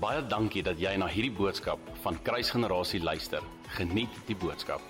[0.00, 3.44] Baie dankie dat jy na hierdie boodskap van Kruisgenerasie luister.
[3.76, 4.80] Geniet die boodskap.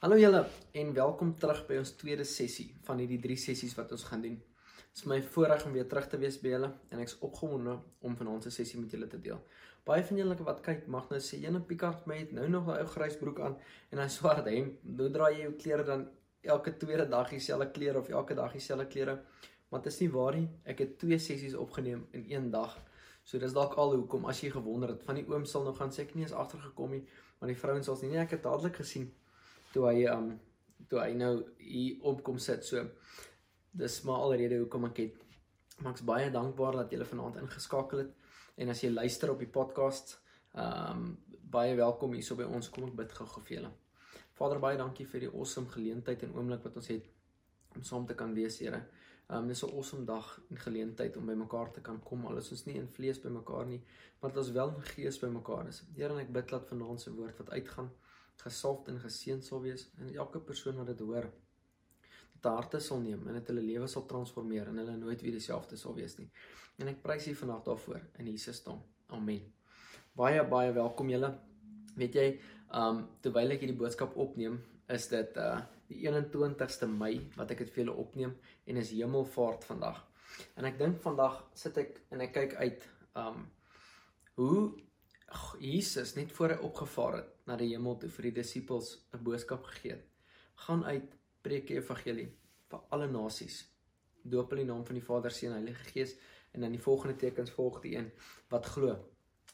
[0.00, 0.40] Hallo julle
[0.80, 4.40] en welkom terug by ons tweede sessie van hierdie drie sessies wat ons gaan doen.
[4.40, 8.16] Dit is my voorreg om weer terug te wees by julle en ek's opgewonde om
[8.18, 9.38] vanaand se sessie met julle te deel.
[9.86, 12.80] Baie van julle wat kyk mag nou sê, "Jene Picard my het nou nog 'n
[12.80, 13.56] ou grys broek aan
[13.92, 14.82] en 'n swart hemp.
[14.82, 16.08] Nou dra jy jou klere dan
[16.42, 19.22] elke tweede dag dieselfde klere of elke dag dieselfde klere?"
[19.70, 20.48] Maar dit is nie waar nie.
[20.64, 22.80] Ek het twee sessies opgeneem in een dag.
[23.24, 25.92] So dis dalk al hoekom as jy gewonder het van die oom sal nou gaan
[25.92, 27.04] sê ek nie eens agtergekom nie,
[27.40, 28.12] maar die vrouens sal nie.
[28.12, 29.08] Nee, ek het dadelik gesien
[29.72, 30.34] toe hy um
[30.90, 32.66] toe hy nou hier opkom sit.
[32.66, 32.84] So
[33.72, 35.22] dis maar alrede hoekom ek het
[35.82, 38.12] Max baie dankbaar dat julle vanaand ingeskakel het
[38.62, 40.18] en as jy luister op die podcast,
[40.54, 41.16] um
[41.54, 42.68] baie welkom hier so by ons.
[42.70, 43.72] Kom ek bid gou-gou vir julle.
[44.38, 47.10] Vader, baie dankie vir die awesome geleentheid en oomblik wat ons het
[47.74, 48.80] om saam te kan wees, Here.
[49.32, 52.26] Um dis 'n awesome dag en geleentheid om by mekaar te kan kom.
[52.26, 53.80] Al is ons nie in vlees by mekaar nie,
[54.20, 55.82] maar dit is wel in gees by mekaar is.
[55.94, 57.90] Here, en ek bid dat vanaand se woord wat uitgaan,
[58.36, 61.30] gesalfd en geseën sal wees en elke persoon wat dit hoor,
[62.34, 65.76] dit harte sal neem en dit hulle lewe sal transformeer en hulle nooit weer dieselfde
[65.76, 66.30] sal wees nie.
[66.78, 68.82] En ek prys U vanaand daarvoor in Jesus naam.
[69.08, 69.52] Amen.
[70.14, 71.38] Baie baie welkom julle.
[71.96, 72.40] Weet jy,
[72.74, 77.72] um terwyl ek hierdie boodskap opneem, is dit uh die 21ste Mei wat ek dit
[77.74, 78.34] vir julle opneem
[78.66, 80.00] en is Hemelvaart vandag.
[80.58, 82.88] En ek dink vandag sit ek en ek kyk uit
[83.20, 83.44] um
[84.38, 84.72] hoe
[85.62, 89.64] Jesus net voor hy opgevaar het na die hemel toe vir die disippels 'n boodskap
[89.70, 90.04] gegee het.
[90.66, 92.30] Gaan uit preek die evangelie
[92.70, 93.64] vir alle nasies.
[94.22, 96.16] Doop hulle in naam van die Vader, Seun en Heilige Gees
[96.52, 98.10] en dan die volgende tekens volg die een
[98.48, 98.96] wat glo.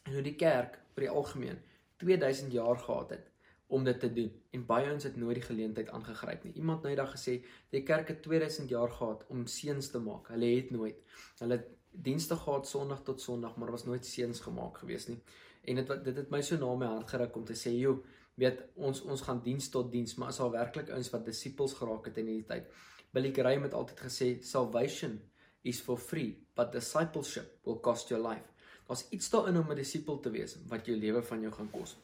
[0.05, 1.59] En hoe die kerk vir die algemeen
[1.97, 3.30] 2000 jaar gehad het
[3.71, 4.31] om dit te doen.
[4.51, 6.53] En baie ons het nooit die geleentheid aangegryp nie.
[6.59, 7.41] Iemand nou eendag gesê,
[7.71, 10.97] "Die kerk het 2000 jaar gehad om seuns te maak." Hulle het nooit.
[11.39, 15.23] Hulle het dienste gehad Sondag tot Sondag, maar was nooit seuns gemaak gewees nie.
[15.63, 18.03] En dit dit het my so na my hart geruk om te sê, "Jo,
[18.35, 22.05] weet ons ons gaan diens tot diens, maar as al werklik ons wat disippels geraak
[22.05, 22.65] het in hierdie tyd."
[23.13, 25.21] Billy Graham het altyd gesê, "Salvation
[25.63, 28.49] is for free, but discipleship will cost your life."
[28.87, 31.97] Daar's iets daarin om 'n disipel te wees wat jou lewe van jou gaan kos.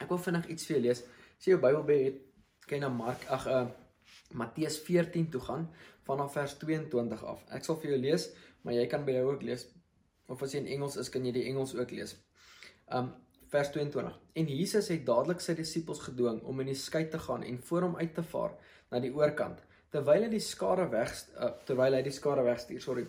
[0.00, 1.02] Ek wil vinnig iets vir julle lees.
[1.36, 2.22] As jy jou Bybel by het,
[2.66, 3.66] kyk na Mark ag uh
[4.36, 5.68] Matteus 14 toe gaan
[6.06, 7.44] vanaf vers 22 af.
[7.54, 8.26] Ek sal vir jou lees,
[8.62, 9.66] maar jy kan by jou ook lees.
[10.30, 12.16] Of as jy in Engels is, kan jy die Engels ook lees.
[12.90, 13.12] Um
[13.52, 14.16] vers 22.
[14.42, 17.86] En Jesus het dadelik sy disippels gedwing om in die skei te gaan en voor
[17.86, 18.56] hom uit te vaar
[18.90, 19.60] na die oorkant,
[19.94, 23.06] terwyl hy die skare weg uh, terwyl hy die skare wegstuur, sorry.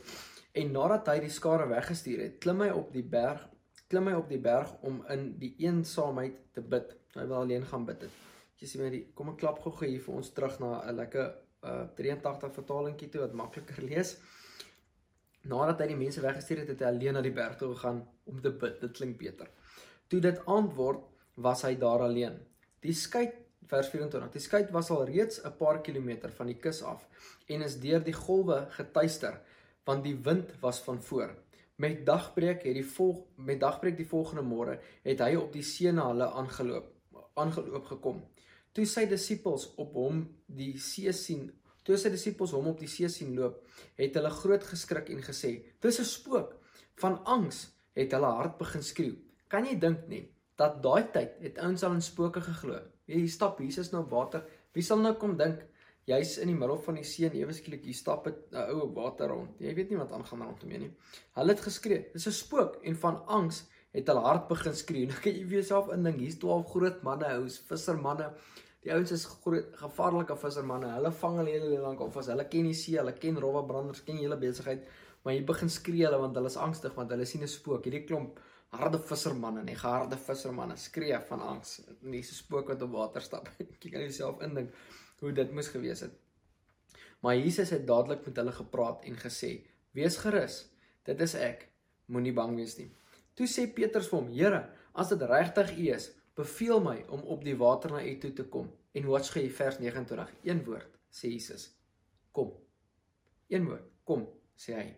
[0.57, 3.43] En nadat hy die skare weggestuur het, klim hy op die berg
[3.91, 6.93] klim hy op die berg om in die eensaamheid te bid.
[7.15, 8.23] Hy wil alleen gaan bid het.
[8.59, 11.27] Jy sien my die kom ek klap gou-gou hier vir ons terug na 'n lekker
[11.63, 14.17] uh 83 vertalingkie toe wat makliker lees.
[15.43, 18.41] Nadat hy die mense weggestuur het, het hy alleen na die berg toe gegaan om
[18.41, 18.81] te bid.
[18.81, 19.47] Dit klink beter.
[20.07, 21.03] Toe dit antwoord,
[21.37, 22.39] was hy daar alleen.
[22.81, 23.29] Die skei
[23.67, 24.31] vers 24.
[24.33, 27.07] Die skei was al reeds 'n paar kilometer van die kus af
[27.47, 29.39] en is deur die golwe getuister
[29.85, 31.35] want die wind was van voor.
[31.77, 35.91] Met dagbreek het die volg met dagbreek die volgende môre het hy op die see
[35.93, 36.93] na hulle aangeloop
[37.37, 38.23] aangeloop gekom.
[38.73, 41.43] Toe sy disippels op hom die see sien,
[41.85, 43.59] toe sy disippels hom op die see sien loop,
[43.97, 45.51] het hulle groot geskrik en gesê:
[45.81, 46.55] "Dis 'n spook."
[46.97, 49.15] Van angs het hulle hart begin skreeu.
[49.47, 50.25] Kan jy dink nie
[50.57, 52.81] dat daai tyd het ouens al in spooke geglo?
[53.05, 54.43] Hier stap Jesus nou water.
[54.73, 55.61] Wie sal nou kom dink
[56.07, 58.91] jy's in die middel van die see en ewe skielik hier stap 'n uh, ou
[58.95, 59.57] water rond.
[59.59, 60.93] Jy weet nie wat aangaan rondom jou nie.
[61.35, 65.05] Hulle het geskree, dis 'n spook en van angs het hulle hart begin skree.
[65.09, 68.31] Nou kan jy vir jouself indink, hier's 12 groot manne, ouens, vissermanne.
[68.83, 70.93] Die ouens is groot gevaarlike vissermanne.
[70.95, 74.03] Hulle vang al hele lank of as hulle ken die see, hulle ken rowwe branders,
[74.03, 74.85] ken hele besigheid,
[75.23, 77.83] maar jy begin skree hulle want hulle is angstig want hulle sien 'n spook.
[77.83, 78.39] Hierdie klomp
[78.71, 81.81] harde vissermanne, nee, geharde vissermanne skree van angs.
[82.01, 83.49] Dis 'n spook wat op water stap.
[83.81, 84.71] Jy kan jouself indink
[85.19, 86.13] hoe dit moes gewees het.
[87.19, 89.51] Maar Jesus het dadelik met hulle gepraat en gesê:
[89.91, 90.69] "Wees gerus,
[91.03, 91.67] dit is ek.
[92.05, 92.91] Moenie bang wees nie."
[93.33, 97.43] Toe sê Petrus vir hom: "Here, as dit regtig U is, beveel my om op
[97.43, 101.29] die water na U toe te kom." En watch gee vers 29, een woord, sê
[101.33, 101.71] Jesus:
[102.31, 102.53] "Kom."
[103.47, 104.95] Een woord, "Kom," sê hy.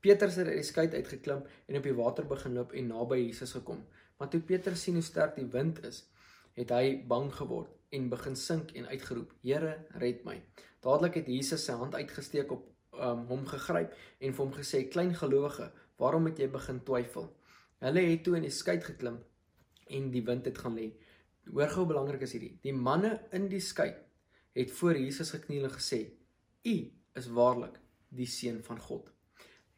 [0.00, 3.52] Petrus het uit die skei uitgeklim en op die water begin loop en naby Jesus
[3.52, 3.84] gekom.
[4.18, 6.04] Maar toe Petrus sien hoe sterk die wind is,
[6.58, 10.40] het hy bang geword en begin sink en uitgeroep: "Here, red my."
[10.82, 15.14] Dadelik het Jesus sy hand uitgesteek op um, hom gegryp en vir hom gesê: "Klein
[15.14, 17.30] gelowige, waarom het jy begin twyfel?"
[17.78, 19.20] Hulle het toe in die skei geklim
[19.86, 20.90] en die wind het gaan lê.
[21.48, 22.58] Hoor gou belangrik is hierdie.
[22.62, 23.94] Die manne in die skei
[24.58, 26.00] het voor Jesus gekniel en gesê:
[26.64, 26.76] "U
[27.14, 27.78] is waarlik
[28.08, 29.17] die seun van God."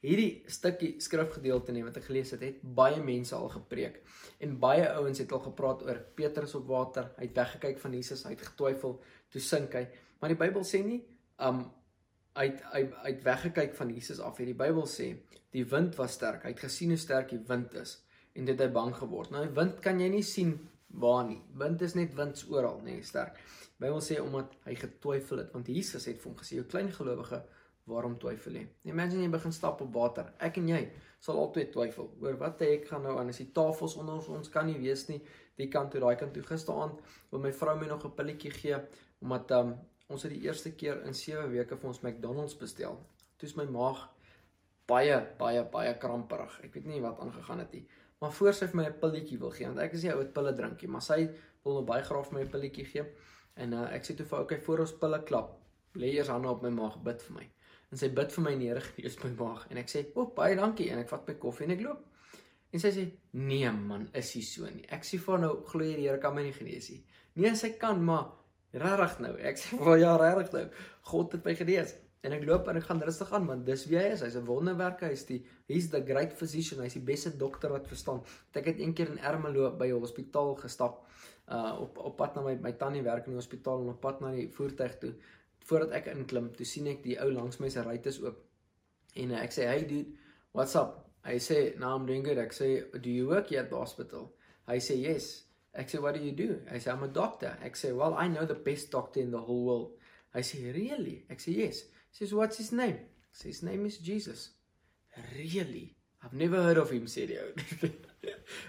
[0.00, 3.98] Hierdie stukkie skrifgedeelte nie wat ek gelees het, het baie mense al gepreek.
[4.40, 7.10] En baie ouens het al gepraat oor Petrus op water.
[7.18, 8.96] Hy het weggekyk van Jesus, hy het getwyfel,
[9.32, 9.84] toe sink hy.
[10.20, 11.02] Maar die Bybel sê nie
[11.44, 11.66] um
[12.38, 14.40] hy het hy hy het weggekyk van Jesus af.
[14.40, 15.12] Die Bybel sê
[15.52, 16.46] die wind was sterk.
[16.46, 17.98] Hy het gesien hoe sterk die wind is
[18.38, 19.32] en dit het hy bang geword.
[19.34, 20.54] Nou die wind kan jy nie sien
[21.00, 21.40] waar nie.
[21.60, 23.36] Wind is net winds oral, nê, nee, sterk.
[23.76, 26.92] Die Bybel sê omdat hy getwyfel het, want Jesus het vir hom gesê, "Jou klein
[26.92, 27.42] gelowige,
[27.90, 28.64] waarom twyfel jy?
[28.92, 30.32] Imagine jy begin stap op water.
[30.38, 30.80] Ek en jy
[31.20, 34.66] sal altyd twyfel oor wat ek gaan nou aan as die tafels onder ons, kan
[34.66, 35.20] nie weet nie.
[35.60, 37.00] Die kant toe, daai kant toe gisteraand
[37.30, 38.78] wil my vrou my nog 'n pilletjie gee
[39.20, 39.74] omdat um,
[40.08, 42.96] ons het die eerste keer in 7 weke vir ons McDonald's bestel.
[43.36, 44.08] Toe's my maag
[44.90, 46.60] baie baie baie kramperig.
[46.64, 47.84] Ek weet nie wat aangegaan het nie.
[48.20, 50.52] Maar voor sy vir my 'n pilletjie wil gee want ek is nie ou pille
[50.52, 51.30] drinkie, maar sy
[51.64, 53.04] wil nou baie graag vir my 'n pilletjie gee.
[53.56, 55.58] En uh, ek sê toe vir haar, "Oké, voor ons pille klap,
[55.94, 57.46] lê eers hande op my maag, bid vir my."
[57.90, 60.98] En sy bid vir my neergenees my maag en ek sê, "O, baie dankie." En
[60.98, 62.04] ek vat my koffie en ek loop.
[62.72, 64.86] En sy sê, "Nee man, is nie so nie.
[64.88, 67.04] Ek sê vir nou glo jy die Here kan my nie genees nie."
[67.34, 68.32] Nee, sy kan, maar
[68.72, 69.36] regtig nou.
[69.38, 70.70] Ek sê, "Vir ja, regtig nou.
[71.02, 73.98] God het my genees." En ek loop en ek gaan rustig aan want dis wie
[73.98, 74.20] hy is.
[74.20, 75.08] Hy's 'n wonderwerker.
[75.08, 76.82] Hy's die he's the great physician.
[76.82, 78.22] Hy's die beste dokter wat verstaan.
[78.52, 81.06] Ek het eendag in Ermelo by 'n hospitaal gestap.
[81.48, 84.20] Uh op op pad na my my tannie werk in die hospitaal en op pad
[84.20, 85.14] na die voertuig toe
[85.70, 88.40] voordat ek inklim, toe sien ek die ou langs my se ruit is oop.
[89.20, 90.16] En uh, ek sê, "Hey dude,
[90.52, 93.70] what's up?" Hy sê, "No, I'm doing good." Ek sê, "Do you work here at
[93.70, 94.32] the hospital?"
[94.66, 95.44] Hy sê, "Yes."
[95.74, 98.28] Ek sê, "What do you do?" Hy sê, "I'm a doctor." Ek sê, "Well, I
[98.28, 99.98] know the best doctor in the whole world."
[100.34, 102.98] Hy sê, "Really?" Ek sê, "Yes." He says, "What's his name?"
[103.30, 104.50] Ek sê, "His name is Jesus."
[105.36, 105.96] "Really?
[106.22, 107.52] I've never heard of him," sê die ou.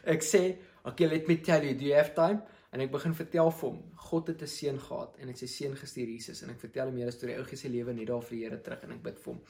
[0.06, 3.50] ek sê, "Okay, let me tell you, do you have time?" En ek begin vertel
[3.52, 3.80] vir hom,
[4.10, 6.88] God het 'n seun gehad en hy het sy seun gestuur Jesus en ek vertel
[6.88, 9.04] hom hierdie storie, ou gee sy lewe net daar vir die Here terug en ek
[9.04, 9.42] bid vir hom.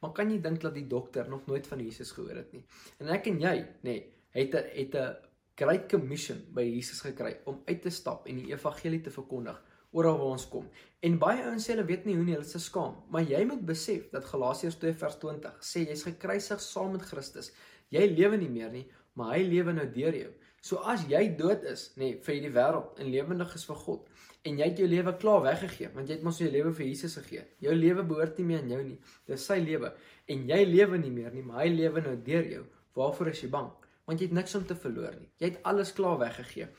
[0.00, 2.64] Maar kan jy dink dat die dokter nog nooit van Jesus gehoor het nie?
[2.98, 5.16] En ek en jy, nê, nee, het 'n het 'n
[5.56, 9.60] great commission by Jesus gekry om uit te stap en die evangelie te verkondig
[9.92, 10.68] oral waar ons kom.
[11.02, 13.64] En baie ouens sê hulle weet nie hoe nie, hulle is skaam, maar jy moet
[13.66, 17.52] besef dat Galasiërs 2:20 sê jy's gekruisig saam met Christus.
[17.90, 20.30] Jy lewe nie meer nie, maar hy lewe nou deur jou.
[20.60, 24.08] So as jy dood is, nê, nee, vir die wêreld en lewendig is vir God
[24.48, 27.16] en jy het jou lewe klaar weggegee, want jy het mos jou lewe vir Jesus
[27.18, 27.42] gegee.
[27.60, 28.96] Jou lewe behoort nie meer aan jou nie.
[29.28, 29.90] Dis sy lewe
[30.32, 32.62] en jy lewe nie meer nie, maar hy lewe nou deur jou.
[32.96, 33.68] Waarvoor is jy bang?
[34.08, 35.28] Want jy het niks om te verloor nie.
[35.40, 36.70] Jy het alles klaar weggegee.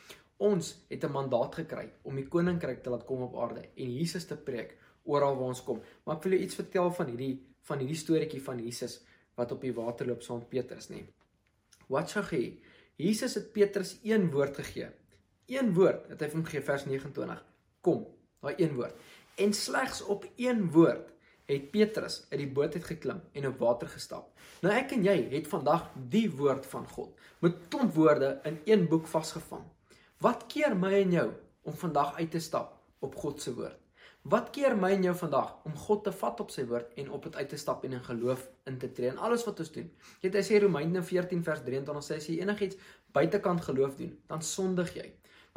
[0.41, 4.25] Ons het 'n mandaat gekry om die koninkryk te laat kom op aarde en Jesus
[4.25, 5.81] te preek oral waar ons kom.
[6.05, 9.01] Maar ek wil jou iets vertel van hierdie van hierdie storieetjie van Jesus
[9.35, 11.05] wat op die water loop saam Petrus, nê.
[11.87, 12.43] Wat sê hy?
[12.95, 14.89] Jesus het Petrus een woord gegee.
[15.51, 17.41] Een woord het hy vir hom gegee vers 29.
[17.81, 18.05] Kom,
[18.43, 18.95] daai een woord.
[19.41, 21.09] En slegs op een woord
[21.49, 24.29] het Petrus uit die boot uit geklim en op water gestap.
[24.61, 28.87] Nou ek en jy het vandag die woord van God met klomp woorde in een
[28.91, 29.65] boek vasgevang.
[30.21, 31.29] Wat keer my en jou
[31.67, 33.80] om vandag uit te stap op God se woord?
[34.21, 37.23] Wat keer my en jou vandag om God te vat op sy woord en op
[37.25, 39.87] dit uit te stap en in geloof in te tree in alles wat ons doen?
[40.21, 42.77] Jy weet hy sê Romeine 14 vers 23 sê as jy enigiets
[43.17, 45.07] buitekant geloof doen, dan sondig jy.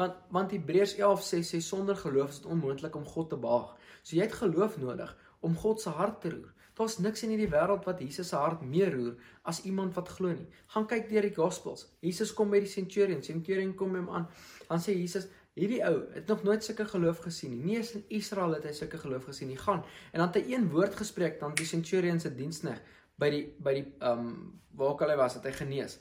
[0.00, 3.76] Want want Hebreërs 11 sê sê sonder geloof is dit onmoontlik om God te behaag.
[4.00, 5.12] So jy het geloof nodig
[5.44, 6.50] om God se hart te roer.
[6.74, 10.32] Daar's niks in hierdie wêreld wat Jesus se hart meer roer as iemand wat glo
[10.32, 10.48] nie.
[10.72, 11.84] Gaan kyk deur die Gospels.
[12.00, 14.26] Jesus kom by die centurion, centurion kom hom aan.
[14.66, 17.62] Dan sê Jesus, Hierdie ou het nog nooit sulke geloof gesien nie.
[17.62, 19.58] Nie eens in Israel het hy sulke geloof gesien nie.
[19.58, 22.80] Gaan en dan het hy een woord gespreek dan die centurion se dienskneg
[23.22, 24.34] by die by die ehm um,
[24.74, 26.00] waar ook al hy was, het hy genees.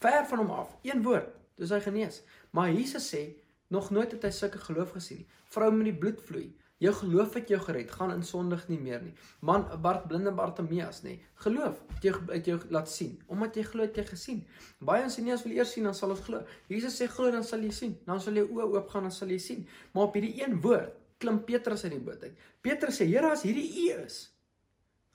[0.00, 2.20] Ver van hom af, een woord, dis hy genees.
[2.52, 3.22] Maar Jesus sê
[3.72, 5.28] nog nooit het hy sulke geloof gesien nie.
[5.54, 6.50] Vrou met die bloed vloei.
[6.80, 9.12] Jou geloof het jou gered, gaan in sondig nie meer nie.
[9.44, 11.18] Man Bart blinde Bartimeus nê.
[11.44, 13.18] Geloof het jou het jou laat sien.
[13.28, 14.38] Omdat jy glo het jy gesien.
[14.80, 16.40] Baie ons sê nie as wil eers sien dan sal ons glo.
[16.72, 17.92] Jesus sê glo dan sal jy sien.
[18.06, 19.66] Dan sal jou oë oop gaan dan sal jy sien.
[19.92, 22.40] Maar op hierdie een woord klim Petrus uit die boot uit.
[22.64, 24.22] Petrus sê Here as hierdie U is,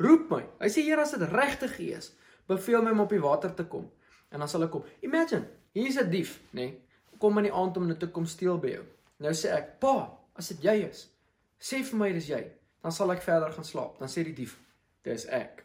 [0.02, 0.44] roep my.
[0.62, 2.12] Hy sê Here as dit regtig U is,
[2.46, 3.90] beveel my om op die water te kom
[4.30, 4.86] en dan sal ek kom.
[5.06, 6.74] Imagine, hier's 'n dief, nê.
[7.18, 8.86] Kom in die aand om net te kom steel by jou.
[9.20, 11.08] Nou sê ek, "Pa, as dit jy is,
[11.62, 12.42] Sê vir my dis jy.
[12.86, 13.96] Dan sal ek verder gaan slaap.
[14.00, 14.58] Dan sê die dief,
[15.06, 15.64] dis ek.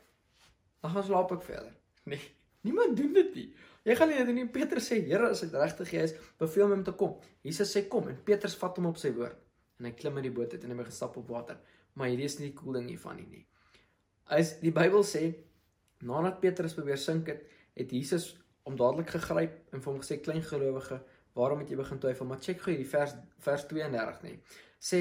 [0.80, 1.76] Dan gaan slaap ek verder.
[2.10, 2.22] Nee,
[2.64, 3.48] niemand doen dit nie.
[3.84, 4.46] Jy gaan nie doen nie.
[4.50, 7.12] Petrus sê, Here, as dit regtig is, beveel my om te kom.
[7.44, 9.36] Jesus sê kom en Petrus vat hom op sy woord.
[9.80, 11.60] En hy klim in die boot uit en hy begin stap op water.
[11.96, 13.44] Maar hierdie is nie die cool ding hiervan nie nie.
[14.32, 15.22] As die Bybel sê,
[16.06, 17.44] nadat Petrus probeer sink het,
[17.76, 18.30] het Jesus
[18.68, 21.00] hom dadelik gegryp en vir hom gesê, klein gelowige,
[21.36, 22.28] waarom het jy begin twyfel?
[22.28, 24.36] Maar check gou hierdie vers vers 32 nê.
[24.80, 25.00] Sê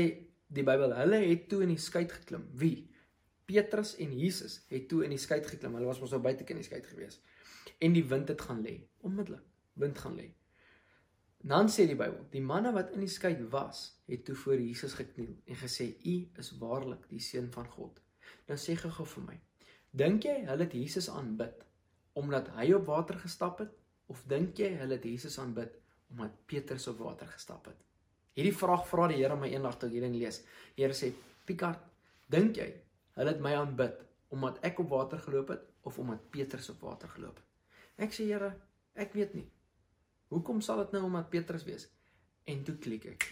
[0.49, 2.47] die Bybel, hulle het toe in die skei geklim.
[2.57, 2.89] Wie?
[3.49, 5.77] Petrus en Jesus het toe in die skei geklim.
[5.77, 7.19] Hulle was mos nou buite in die skei gewees.
[7.79, 8.79] En die wind het gaan lê.
[9.05, 9.45] Onmiddellik
[9.79, 10.27] wind gaan lê.
[11.39, 14.97] Dan sê die Bybel, die manne wat in die skei was, het toe voor Jesus
[14.99, 18.01] gekniel en gesê: "U is waarlik die seun van God."
[18.49, 19.37] Nou sê gou vir my,
[19.91, 21.65] dink jy hulle het Jesus aanbid
[22.19, 23.71] omdat hy op water gestap het
[24.11, 25.77] of dink jy hulle het Jesus aanbid
[26.09, 27.88] omdat Petrus op water gestap het?
[28.39, 30.37] Hierdie vraag vra die Here my eendag toe ek hierdie lees.
[30.77, 31.11] Die Here sê:
[31.45, 31.81] "Picard,
[32.31, 32.69] dink jy
[33.19, 33.97] hulle het my aanbid
[34.31, 38.29] omdat ek op water geloop het of omdat Petrus op water geloop het?" Ek sê:
[38.29, 38.53] "Here,
[38.95, 39.49] ek weet nie."
[40.31, 41.89] Hoekom sal dit nou omdat Petrus wees?
[42.45, 43.27] En toe klik ek.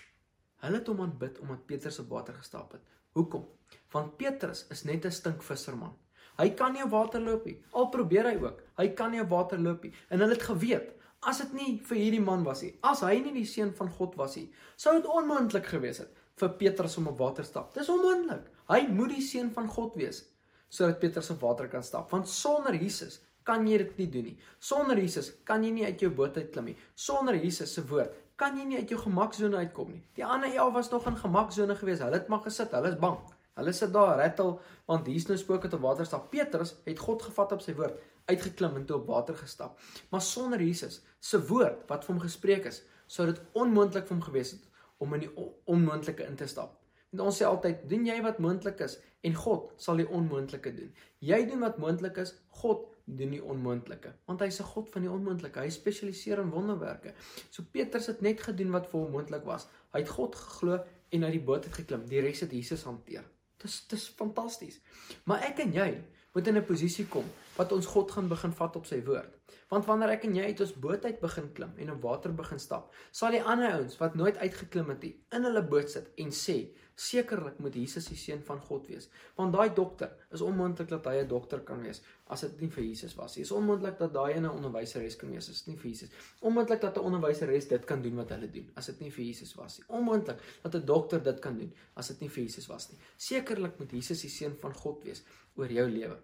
[0.66, 2.82] Hulle het hom aanbid omdat Petrus op water gestap het.
[3.16, 3.46] Hoekom?
[3.94, 5.96] Want Petrus is net 'n stinkvisserman.
[6.38, 7.64] Hy kan nie op water loop nie.
[7.72, 8.62] Al probeer hy ook.
[8.78, 9.94] Hy kan nie op water loop nie.
[10.10, 10.92] En hulle het geweet,
[11.26, 14.16] as dit nie vir hierdie man was nie, as hy nie die seun van God
[14.20, 14.48] was nie,
[14.78, 17.72] sou dit onmoontlik gewees het vir Petrus om op water stap.
[17.74, 18.46] Dis onmoontlik.
[18.70, 20.26] Hy moet die seun van God wees
[20.68, 22.10] sodat Petrus op water kan stap.
[22.12, 24.36] Want sonder Jesus kan jy dit nie doen nie.
[24.60, 26.76] Sonder Jesus kan jy nie uit jou boot uit klim nie.
[26.94, 30.04] Sonder Jesus se woord kan jy nie uit jou gemaksone uitkom nie.
[30.20, 32.04] Die ander 11 was nog in gemaksone gewees.
[32.04, 32.76] Hulle het maar gesit.
[32.76, 33.18] Hulle is bang.
[33.58, 36.28] Hulle sit daar rattel want hier's nou spooke te water stap.
[36.30, 39.80] Petrus het God gevat op sy woord, uitgeklim en toe op water gestap.
[40.12, 44.26] Maar sonder Jesus se woord wat vir hom gespreek is, sou dit onmoontlik vir hom
[44.26, 44.68] gewees het
[45.04, 45.32] om in die
[45.70, 46.76] onmoontlike in te stap.
[47.14, 50.92] En ons sê altyd, doen jy wat moontlik is en God sal die onmoontlike doen.
[51.24, 54.12] Jy doen wat moontlik is, God doen die onmoontlike.
[54.28, 55.60] Want hy's 'n God van die onmoontlike.
[55.60, 57.14] Hy spesialiseer in wonderwerke.
[57.50, 59.68] So Petrus het net gedoen wat vir hom moontlik was.
[59.94, 63.24] Hy het God geglo en uit die boot het geklim die res het Jesus hanteer.
[63.58, 64.82] Dis dis fantasties.
[65.24, 66.04] Maar ek en jy
[66.38, 67.26] moet in 'n posisie kom
[67.58, 69.34] wat ons God gaan begin vat op sy woord
[69.70, 72.60] want wanneer ek en jy uit ons boot uit begin klim en op water begin
[72.60, 76.32] stap sal die ander ouens wat nooit uitgeklim het nie in hulle boot sit en
[76.32, 76.60] sê
[76.98, 79.06] Sekerlik moet Jesus die seun van God wees,
[79.38, 82.84] want daai dokter is onmoontlik dat hy 'n dokter kan wees as dit nie vir
[82.84, 83.44] Jesus was nie.
[83.44, 86.10] Is onmoontlik dat daai 'n onderwyseres kan wees as dit nie vir Jesus.
[86.42, 89.54] Onmoontlik dat 'n onderwyseres dit kan doen wat hulle doen as dit nie vir Jesus
[89.56, 89.86] was nie.
[89.88, 93.00] Onmoontlik dat 'n dokter dit kan doen as dit nie vir Jesus was nie.
[93.18, 95.24] Sekerlik moet Jesus die seun van God wees
[95.58, 96.18] oor jou lewe.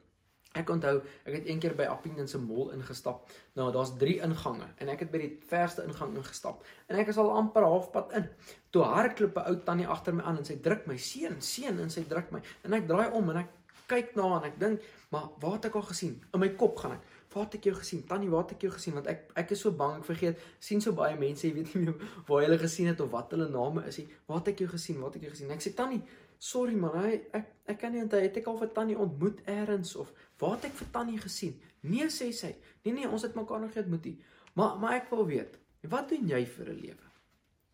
[0.54, 3.32] Ek onthou, ek het eendag by Appington se mall ingestap.
[3.58, 6.62] Nou, daar's 3 ingange en ek het by die verste ingang ingestap.
[6.92, 8.28] En ek is al amper halfpad in.
[8.70, 11.90] Toe hardloop 'n ou tannie agter my aan en sy druk my seun, seun en
[11.90, 12.42] sy druk my.
[12.64, 13.50] En ek draai om en ek
[13.88, 16.78] kyk na haar en ek dink, "Maar waar het ek haar gesien?" In my kop
[16.78, 17.02] gaan ek,
[17.34, 18.06] "Waar het ek jou gesien?
[18.08, 20.82] Tannie, waar het ek jou gesien?" Want ek ek is so bang, ek vergeet, sien
[20.82, 21.96] so baie mense, jy weet nie meer
[22.28, 24.08] waar jy hulle gesien het of wat hulle name is nie.
[24.28, 25.00] "Waar het ek jou gesien?
[25.00, 26.04] Waar het ek jou gesien?" Ek sê, "Tannie,
[26.44, 29.96] sorry man, hy ek ek kan nie onthou het ek al vir Tannie ontmoet eers
[30.02, 31.54] of waar het ek vir Tannie gesien?
[31.88, 32.52] Nee sê sy.
[32.84, 34.18] Nee nee, ons het mekaar nog nie ontmoet nie.
[34.60, 35.56] Maar maar ek wil weet,
[35.92, 37.12] wat doen jy vir 'n lewe?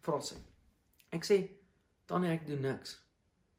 [0.05, 0.37] Vra sy.
[1.11, 1.39] Ek sê
[2.05, 2.99] Tannie ek doen niks.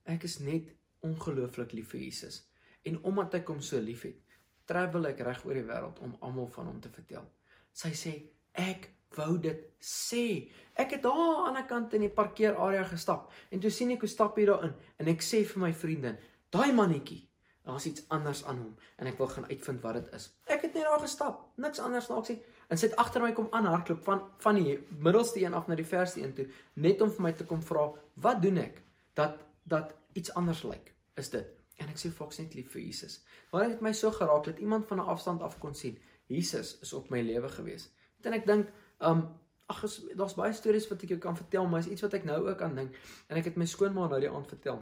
[0.04, 0.70] Ek is net
[1.02, 2.46] ongelooflik lief vir Jesus
[2.84, 4.16] en omdat ek hom so liefhet,
[4.64, 7.26] travel ek reg oor die wêreld om almal van hom te vertel.
[7.72, 8.12] Sy sê
[8.52, 10.50] ek wou dit sê.
[10.78, 14.10] Ek het daar aan die kant in die parkeerarea gestap en toe sien ek hoe
[14.10, 16.16] stap hy daarin en ek sê vir my vriendin,
[16.54, 17.24] daai mannetjie,
[17.66, 20.30] daar's iets anders aan hom en ek wil gaan uitvind wat dit is.
[20.46, 22.38] Ek het net daar gestap, niks anders na ek sê
[22.70, 26.22] en het agter my kom aanhardloop van van die middelste een af na die verste
[26.22, 28.82] een toe net om vir my te kom vra, "Wat doen ek
[29.14, 31.46] dat dat iets anders lyk?" Is dit?
[31.76, 33.24] En ek sê Fox net lief vir Jesus.
[33.52, 36.92] Dit het my so geraak dat iemand van 'n afstand af kon sien, Jesus is
[36.92, 37.90] op my lewe gewees.
[38.22, 38.68] En ek dink
[39.00, 39.28] Um
[39.70, 39.84] ag
[40.18, 42.62] daar's baie stories wat ek jou kan vertel, maar is iets wat ek nou ook
[42.66, 42.96] aan dink.
[43.28, 44.80] En ek het my skoonma nou die aand vertel.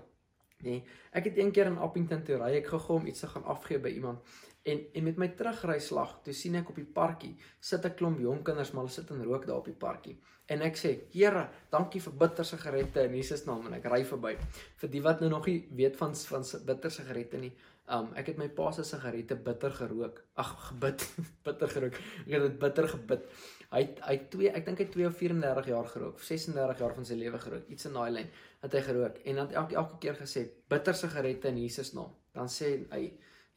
[0.65, 0.83] Nee,
[1.15, 3.79] ek het een keer in Appington toe ry ek gegaan om iets te gaan afgee
[3.79, 4.33] by iemand.
[4.67, 8.43] En en met my terugryslag toe sien ek op die parkie sit 'n klomp jong
[8.43, 10.19] kinders maar hulle sit en rook daar op die parkie.
[10.47, 14.37] En ek sê Here dankie vir bitter sigarette in Jesus naam en ek ry verby.
[14.77, 17.53] Vir die wat nou nog nie weet van van bitter sigarette nie
[17.89, 20.25] um ek het my pa se sigarette bitter gerook.
[20.35, 21.07] Ag gebid
[21.47, 21.95] bitter gerook.
[22.27, 23.23] Ek het dit bitter gebid
[23.69, 27.17] Hy hy twee ek dink hy 2 of 34 jaar gerook, 36 jaar van sy
[27.21, 28.29] lewe gerook, iets in daai lyn
[28.63, 32.15] het hy gerook en dan elke elke keer gesê bitter sigarette in Jesus naam.
[32.33, 33.03] Dan sê hy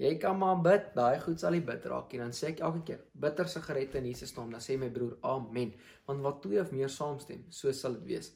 [0.01, 2.81] jy kan maar bid, daai goed sal die bid raak en dan sê ek elke
[2.89, 5.71] keer bitter sigarette in Jesus naam, dan sê my broer amen.
[6.09, 8.33] Want wat twee of meer saamstem, so sal dit wees.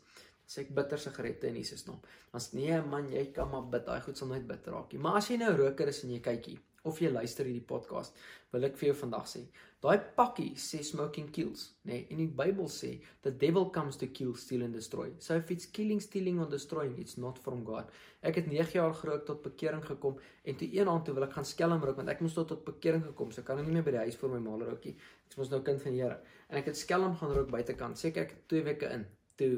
[0.48, 2.00] Sê ek bitter sigarette in Jesus naam.
[2.32, 5.04] Dan sê nee man, jy kan maar bid, daai goed sal nooit bid raak nie.
[5.04, 8.16] Maar as jy nou roker is en jy kyk hier of jy luister hierdie podcast,
[8.54, 9.42] wil ek vir jou vandag sê,
[9.84, 12.00] daai pakkie sê smoking kills, nê?
[12.00, 12.92] Nee, en die Bybel sê
[13.26, 15.10] the devil comes to kill, steal and destroy.
[15.20, 17.92] So if it's killing, stealing or destroying, it's not from God.
[18.26, 21.36] Ek het 9 jaar gerook tot bekering gekom en toe een aand toe wil ek
[21.38, 23.86] gaan skelm rook want ek moes tot tot bekering gekom, so kan ek nie meer
[23.86, 24.96] by die huis vir my maal rookie.
[25.30, 26.22] Ek was nou kind van die Here.
[26.50, 28.00] En ek het skelm gaan rook buitekant.
[28.00, 29.06] Sê ek 2 weke in.
[29.38, 29.52] Toe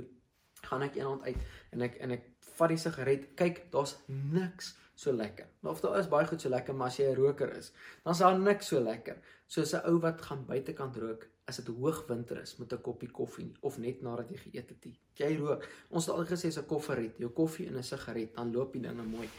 [0.66, 3.30] gaan ek een aand uit en ek en ek vat die sigaret.
[3.38, 5.48] Kyk, daar's niks so lekker.
[5.62, 7.72] Nou of daar is baie goed so lekker, maar as jy 'n roker is,
[8.04, 11.68] dan is daar niks so lekker soos 'n ou wat gaan buitekant rook as dit
[11.68, 14.88] hoogwinter is met 'n koppie koffie of net nadat jy geëet het.
[15.14, 15.68] Jy rook.
[15.90, 18.82] Ons het al gesê as 'n koffieret, jou koffie en 'n sigaret, dan loop die
[18.82, 19.30] dinge mooi.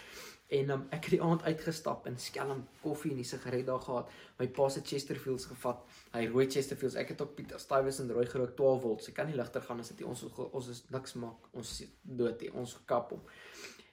[0.48, 4.08] En um, ek het die aand uitgestap en skelm koffie en die sigaret daar gehad.
[4.38, 5.82] My pa se Chesterfields gevat.
[6.14, 6.96] Hy rooi Chesterfields.
[6.96, 9.04] Ek het ook Pieter Stuyvesant rooi gerook 12 volt.
[9.04, 11.50] Sy kan nie ligter gaan as dit ons ons is niks maak.
[11.52, 12.54] Ons dood hier.
[12.54, 13.20] Ons kap hom.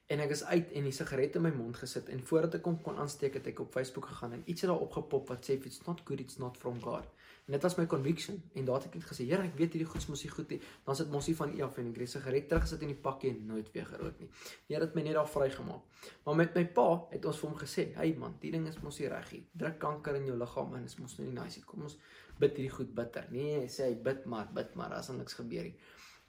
[0.07, 2.75] En ek is uit en die sigaret in my mond gesit en voordat ek hom
[2.85, 5.81] kon aansteek het ek op Facebook gegaan en iets het daar opgepop wat sê it's
[5.87, 7.07] not good it's not from God.
[7.45, 9.89] En dit was my conviction en daar het ek net gesê, Here, ek weet hierdie
[9.89, 10.57] goeds mos nie goed nie.
[10.85, 13.43] Dan sit mos nie van af en ek het sigaret teruggesit in die pakkie en
[13.49, 14.29] nooit weer gerook nie.
[14.65, 16.07] Die Here het my net daar vrygemaak.
[16.25, 18.99] Maar met my pa het ons vir hom gesê, "Hey man, die ding is mos
[18.99, 19.43] nie reg nie.
[19.53, 21.65] Druk kanker in jou liggaam en is mos nou nie nice nie.
[21.65, 21.97] Kom ons
[22.39, 25.63] bid hierdie goed bitter." Nee, hy sê hy bid maar, bid maar, as niks gebeur
[25.63, 25.75] nie.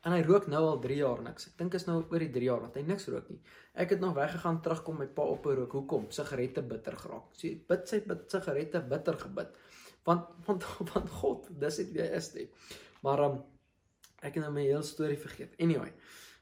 [0.07, 1.49] En hy rook nou al 3 jaar niks.
[1.51, 3.41] Ek dink is nou oor die 3 jaar wat hy niks rook nie.
[3.75, 5.73] Ek het nog weggegaan terugkom my pa op rook.
[5.81, 6.05] Hoekom?
[6.15, 7.33] Sigarette bitter geraak.
[7.35, 9.51] Sy bid sy bid sigarette bitter gebid
[10.07, 12.67] want want want God, dis dit hy is dit.
[13.03, 13.41] Maar um,
[14.23, 15.57] ek het nou my hele storie vergeet.
[15.63, 15.91] Anyway.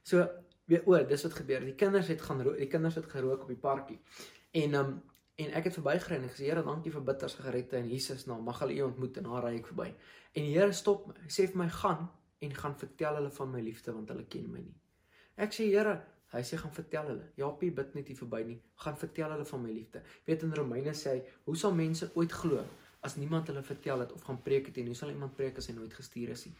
[0.05, 0.27] So
[0.69, 1.65] weer o, dis wat gebeur.
[1.65, 4.01] Die kinders het gaan rook, die kinders het gerook op die parkie.
[4.61, 4.95] En um
[5.35, 8.45] en ek het verbygery en gesê Here, dankie vir bitter sigarette in Jesus naam.
[8.47, 9.89] Mag hulle U ontmoet en daar ry ek verby.
[10.37, 11.17] En die Here stop my.
[11.25, 12.05] Hy sê vir my gaan
[12.45, 14.77] en gaan vertel hulle van my liefde want hulle ken my nie.
[15.45, 15.97] Ek sê Here,
[16.35, 17.27] hy sê gaan vertel hulle.
[17.39, 18.57] Jaapie bid net hier verby nie.
[18.85, 20.03] Gaan vertel hulle van my liefde.
[20.29, 22.65] Weet in Romeine sê hy, hoe sal mense ooit glo
[23.05, 25.69] as niemand hulle vertel het of gaan preek het en hoe sal iemand preek as
[25.69, 26.55] hy nooit gestuur is nie?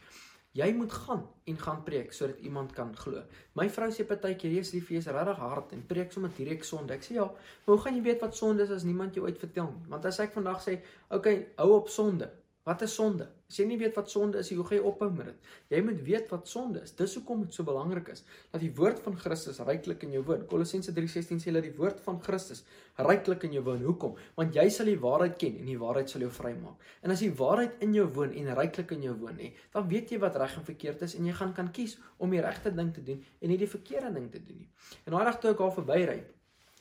[0.55, 3.25] Jy moet gaan en gaan preek sodat iemand kan glo.
[3.59, 6.95] My vrou sê partykeer jy's lief jy's regtig hard en preek sommer direk sonde.
[6.95, 7.25] Ek sê ja,
[7.65, 9.89] maar hoe gaan jy weet wat sonde is as niemand jou ooit vertel nie?
[9.91, 12.31] Want as ek vandag sê, "Oké, okay, hou op sonde."
[12.65, 13.27] Wat is sonde?
[13.45, 15.49] As jy nie weet wat sonde is, hoe gaan jy ophou met dit?
[15.75, 16.95] Jy moet weet wat sonde is.
[16.97, 20.47] Dis hoekom dit so belangrik is dat die woord van Christus ryklik in jou woon.
[20.49, 22.63] Kolossense 3:16 sê dat die woord van Christus
[22.97, 23.83] ryklik in jou woon.
[23.85, 24.15] Hoekom?
[24.39, 26.81] Want jy sal die waarheid ken en die waarheid sal jou vrymaak.
[27.05, 30.09] En as die waarheid in jou woon en ryklik in jou woon, hè, dan weet
[30.15, 32.93] jy wat reg en verkeerd is en jy gaan kan kies om die regte ding
[32.93, 34.71] te doen en nie die verkeerde ding te doen nie.
[35.05, 36.23] En daai dag toe ek al verbyry,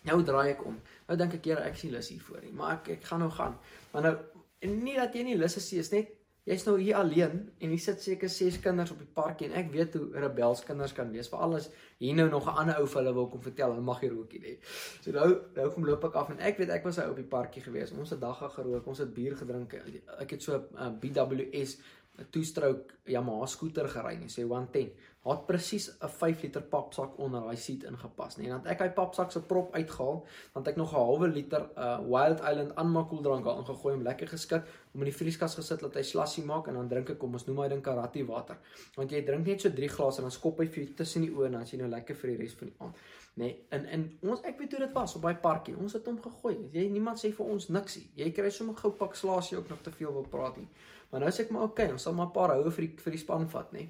[0.09, 0.81] nou draai ek om.
[1.09, 3.31] Nou dink ek, Here, ek sien lus hier voor nie, maar ek ek gaan nou
[3.31, 3.59] gaan.
[3.93, 4.17] Maar nou
[4.65, 6.14] En nie dat jy nie lus is nie, is net
[6.45, 9.71] jy's nou hier alleen en hier sit seker ses kinders op die park en ek
[9.73, 11.31] weet hoe rebels kinders kan wees.
[11.33, 11.71] Veral as
[12.03, 14.41] hier nou nog 'n ander ou vir hulle wil kom vertel, hulle mag hier rookie
[14.41, 14.55] hê.
[15.01, 17.31] So nou nou kom loop ek af en ek weet ek was hy op die
[17.37, 17.93] parkie gewees.
[17.93, 19.75] Ons het dag gerook, ons het bier gedrink.
[20.19, 21.79] Ek het so 'n uh, BWS
[22.19, 24.93] 'n two-stroke Yamaha skooter gery, nie sê 110.
[25.25, 28.47] Het presies 'n 5 liter papsak onder daai seat ingepas, nie.
[28.47, 31.69] En dan ek hy papsak se prop uitgehaal, dan het ek nog 'n halwe liter
[31.77, 34.63] uh Wild Island aanmaakkoeldrank daar ingegooi om lekker geskit
[34.95, 37.47] om in die vrieskas gesit laat hy slassie maak en dan drink ek kom ons
[37.47, 38.57] noem hy ding karate water.
[38.95, 41.31] Want jy drink net so 3 glase en dan skop hy vir jou tussen die
[41.31, 42.97] oë en dan as jy nou lekker vir die res van die aand.
[43.35, 45.75] Nee, en en ons ek weet hoe dit was op daai parkie.
[45.77, 46.55] Ons het hom gegooi.
[46.73, 48.05] Jy niemand sê vir ons niksie.
[48.15, 50.69] Jy kry sommer gou pak slasie ook nog te veel wil praat nie.
[51.15, 53.13] Maar nou sê ek maar okay, ons sal maar 'n paar houe vir die vir
[53.15, 53.85] die span vat, nê.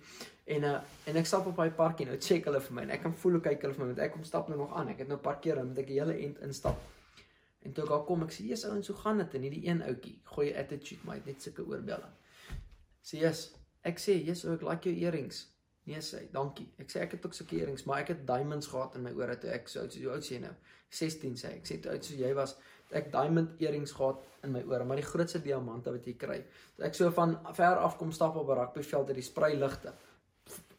[0.57, 3.01] En uh en ek stap op daai parkie nou check hulle vir my en ek
[3.03, 4.91] kan voel hoe kyk hulle vir my want ek kom stap nou nog aan.
[4.93, 6.83] Ek het nou 'n paar keer met ek die hele end instap.
[7.65, 9.83] En toe ek al kom, ek sê, "Jesus ouens, hoe gaan dit?" En hierdie een
[9.83, 12.11] ouetjie gooi attitude, maar net sulke oorbelle.
[13.03, 15.47] Sê, "Jesus, ek sê, Jesus, ek like jou earrings."
[15.87, 16.69] Nee sê, dankie.
[16.79, 19.39] Ek sê ek het ook sulke earrings, maar ek het diamonds gehad in my ore
[19.39, 20.53] toe ek so oud so oud sê nou.
[20.91, 21.67] 16 sê ek.
[21.67, 22.57] Sê toe oud so jy was
[22.91, 26.41] ek diamond earrings gehad in my ore, maar die grootste diamante wat jy kry.
[26.79, 29.95] Ek so van ver af kom stap op 'n rugbyveld uit die sprei ligte.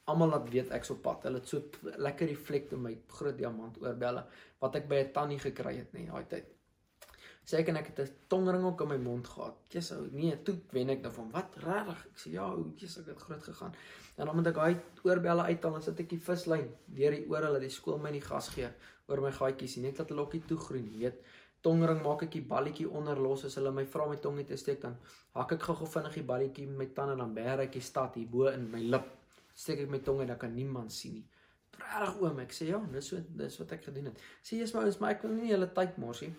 [0.06, 1.24] Almal laat weet ek's op pad.
[1.24, 1.62] Hulle het so
[1.98, 4.26] lekker reflekt in my groot diamant oorbelle
[4.60, 6.46] wat ek by 'n tannie gekry het nie daai tyd.
[7.46, 9.56] Sê ek en ek het 'n tongring ook in my mond gehad.
[9.70, 12.06] Jesus, ou, nee, toe wen ek nou van wat regtig.
[12.06, 13.74] Ek sê ja, Jesus, ek het groot gegaan.
[14.18, 17.52] En dan moet ek daai oorbelle uithaal en sit ek die vislyn deur die ore
[17.52, 18.70] dat die skool my nie gas gee
[19.08, 19.86] oor my gaatjies nie.
[19.86, 21.22] Net dat ook nie toe groei nie, weet
[21.66, 24.58] tongring maak ek die balletjie onder los as hulle my vra my tong net te
[24.62, 24.98] steek dan
[25.38, 28.30] hak ek gou-gou vinnig die balletjie met my tande dan bær ek die stad hier
[28.32, 29.08] bo in my lip.
[29.56, 31.26] Steek ek my tong en dan kan niemand sien nie.
[31.76, 34.22] Regtig oom ek sê ja dis so dis wat ek gedoen het.
[34.46, 36.32] Sê jy's maar is maar ek wil nie hele tyd morsie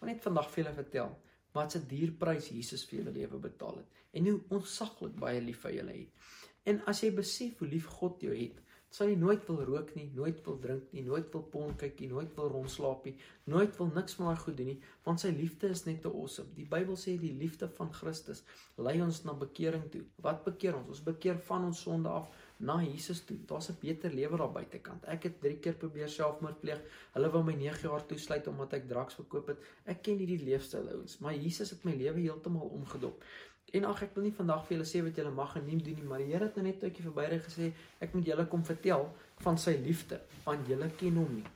[0.00, 1.12] maar net vandag vir julle vertel
[1.54, 5.76] wat se dierprys Jesus vir julle lewe betaal het en hoe onsaglik baie lief hy
[5.78, 6.30] julle het.
[6.68, 8.58] En as jy besef hoe lief God jou het
[8.92, 12.10] sal jy nooit wil rook nie, nooit wil drink nie, nooit wil pon kyk nie,
[12.12, 13.14] nooit wil rondslaap nie,
[13.48, 16.52] nooit wil niks van daai goed doen nie, want sy liefde is net te awesome.
[16.58, 18.44] Die Bybel sê die liefde van Christus
[18.76, 20.04] lei ons na bekering toe.
[20.24, 20.92] Wat bekeer ons?
[20.92, 22.28] Ons bekeer van ons sonde af
[22.62, 23.36] na Jesus toe.
[23.46, 25.04] Daar's 'n beter lewe daar buitekant.
[25.04, 26.80] Ek het 3 keer probeer selfmoord pleeg.
[27.14, 29.58] Hulle wou my 9 jaar toesluit omdat ek drugs verkoop het.
[29.84, 33.24] Ek ken nie die leefstyl ouens, maar Jesus het my lewe heeltemal omgedop.
[33.72, 35.96] En ag ek wil nie vandag vir julle sê wat julle mag en nie doen
[35.96, 37.70] nie, maar die Here het nou net uitjie verbyre gesê
[38.04, 39.06] ek moet julle kom vertel
[39.44, 41.46] van sy liefde, want julle ken hom nie.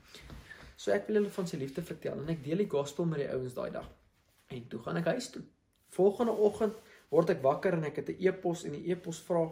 [0.80, 3.28] So ek wil hulle van sy liefde vertel en ek deel die gospel met die
[3.34, 3.90] ouens daai dag.
[4.48, 5.44] En toe gaan ek huis toe.
[5.92, 6.80] Volgende oggend
[7.12, 9.44] word ek wakker en ek het 'n e-pos en die e-pos vra: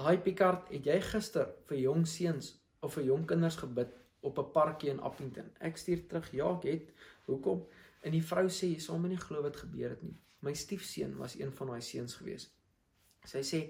[0.00, 4.52] "Haai Picard, het jy gister vir jong seuns of vir jong kinders gebid op 'n
[4.52, 6.92] parkie in Appington?" Ek stuur terug: "Ja, ek het."
[7.26, 7.66] Hoekom?
[8.00, 10.16] En die vrou sê: "Jy sal my nie glo wat gebeur het nie.
[10.40, 12.50] My stiefseun was een van daai seuns gewees."
[13.26, 13.60] Sy sê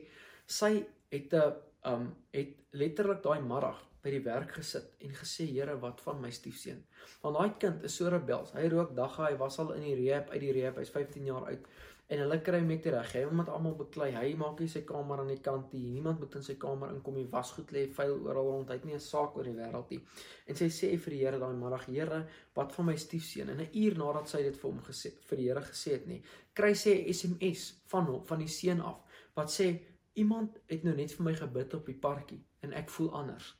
[0.47, 5.79] sy het 'n um het letterlik daai middag by die werk gesit en gesê Here
[5.81, 6.85] wat van my stiefseun?
[7.23, 8.53] Want daai kind is so rebels.
[8.53, 11.49] Hy rook dagga hy was al in die rehab uit die rehab hy's 15 jaar
[11.51, 11.67] oud
[12.07, 13.13] en hulle kry hom net reg.
[13.17, 14.13] Hy moet almal beklei.
[14.15, 15.89] Hy maak nie sy kamer aan die kant nie.
[15.91, 17.27] Niemand moet in sy kamer inkom nie.
[17.33, 18.71] Wasgoed lê vuil oral rond.
[18.71, 20.01] Hy het nie 'n saak oor die wêreld nie.
[20.47, 23.71] En sy sê vir die Here daai middag: "Here, wat van my stiefseun?" En 'n
[23.73, 26.23] uur nadat sy dit vir hom gesê vir die Here gesê het, nê,
[26.55, 29.03] kry sy 'n SMS van hom van die seun af
[29.35, 29.81] wat sê:
[30.15, 33.57] "Iemand het nou net vir my gebid op die parkie en ek voel anders."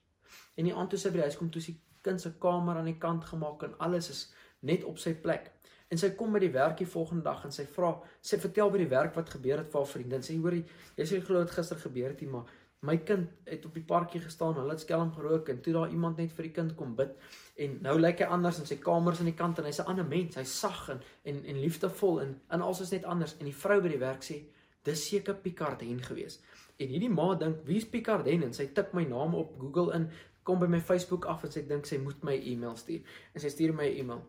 [0.57, 2.85] En die aand toe sy by die huis kom, toe sy kind se kamer aan
[2.85, 5.51] die kant gemaak en alles is net op sy plek.
[5.89, 8.79] En sy kom by die werk die volgende dag en sy vra, sy vertel by
[8.83, 10.23] die werk wat gebeur het vir haar vriendin.
[10.23, 12.51] Sy hoor jy sê glo dit gister gebeur het, maar
[12.87, 16.19] my kind het op die parkie gestaan, hulle het skelm gerook en toe daar iemand
[16.19, 17.15] net vir die kind kom bid
[17.63, 20.05] en nou lyk hy anders in sy kamers aan die kant en hy's 'n ander
[20.05, 23.61] mens, hy's sag en en, en liefdevol en en alles is net anders en die
[23.65, 24.43] vrou by die werk sê
[24.87, 26.41] dis seker Picard Hen gewees.
[26.79, 28.45] En hierdie ma dink, wie's Picard Hen?
[28.47, 30.09] En sy tik my naam op Google in,
[30.47, 33.17] kom by my Facebook af en sy dink sy moet my e-mail stuur.
[33.35, 34.23] En sy stuur my 'n e-mail.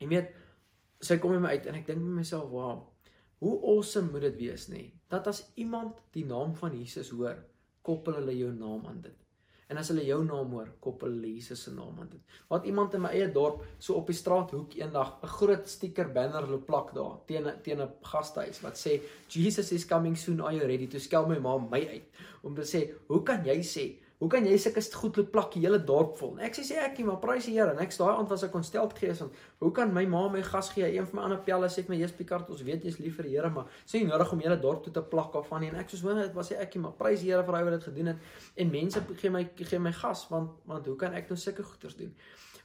[0.00, 0.34] Jy weet,
[1.00, 2.88] sy kom by my uit en ek dink met myself, "Wow,
[3.38, 4.90] hoe awesome moet dit wees, nê?
[5.08, 7.36] Dat as iemand die naam van Jesus hoor,
[7.82, 9.16] koppel hulle jou naam aan dit.
[9.68, 12.36] En as hulle jou naam hoor, koppel hulle Jesus se naam aan dit.
[12.48, 16.46] Wat iemand in my eie dorp so op die straathoek eendag 'n groot stiker banner
[16.48, 20.66] loop plak daar teen teen 'n gastehuis wat sê Jesus is coming soon, are you
[20.66, 20.86] ready?
[20.86, 22.06] Toe skel my ma my uit
[22.42, 25.60] om te sê, "Hoe kan jy sê Hoe kan jy sulke goed loop plak die
[25.62, 26.32] hele dorp vol?
[26.34, 27.70] En ek sê sê ek nie, maar prys die Here.
[27.70, 30.72] En ek daai aand was ek ontsteld gees want hoe kan my ma my gas
[30.74, 30.88] gee?
[30.88, 33.28] Een van my ander pelle sê vir my, "Jesus Picard, ons weet jy's lief vir
[33.28, 35.68] die Here, maar sê nie nodig om hele dorp toe te plak af van nie."
[35.68, 37.72] En ek sê, "Hoor, dit was ek nie, maar prys die Here vir hy wat
[37.72, 38.16] dit gedoen het."
[38.56, 41.96] En mense gee my gee my gas want want hoe kan ek nou sulke goeders
[41.96, 42.12] doen?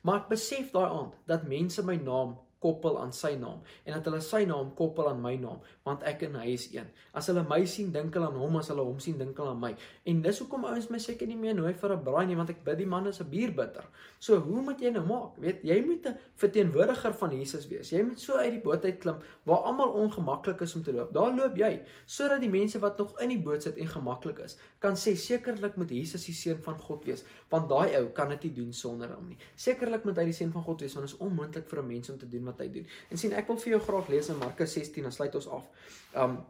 [0.01, 4.09] Maar ek besef daai aand dat mense my naam koppel aan sy naam en dat
[4.09, 6.87] hulle sy naam koppel aan my naam want ek en hy is een.
[7.11, 9.59] As hulle my sien, dink hulle aan hom, as hulle hom sien, dink hulle aan
[9.59, 9.71] my.
[10.07, 12.63] En dis hoekom ouens my seker nie meer nooi vir 'n braai nie want ek
[12.63, 13.83] bid die man is 'n bierbitter.
[14.19, 15.37] So hoe moet jy nou maak?
[15.37, 17.89] Weet, jy moet 'n verteenwoordiger van Jesus wees.
[17.91, 21.13] Jy moet so uit die boot uit klim waar almal ongemaklik is om te loop.
[21.13, 24.57] Daar loop jy sodat die mense wat nog in die boot sit en gemaklik is,
[24.79, 28.43] kan sê sekerlik moet Jesus die seun van God wees want daai ou kan dit
[28.43, 29.37] nie doen sonder hom nie.
[29.55, 32.09] Sekerlik moet hy die seun van God wees want dit is onmoontlik vir 'n mens
[32.09, 32.87] om te doen wat hy doen.
[33.09, 35.69] En sien, ek wil vir jou graag lees in Markus 16 en sluit ons af.
[36.15, 36.41] Um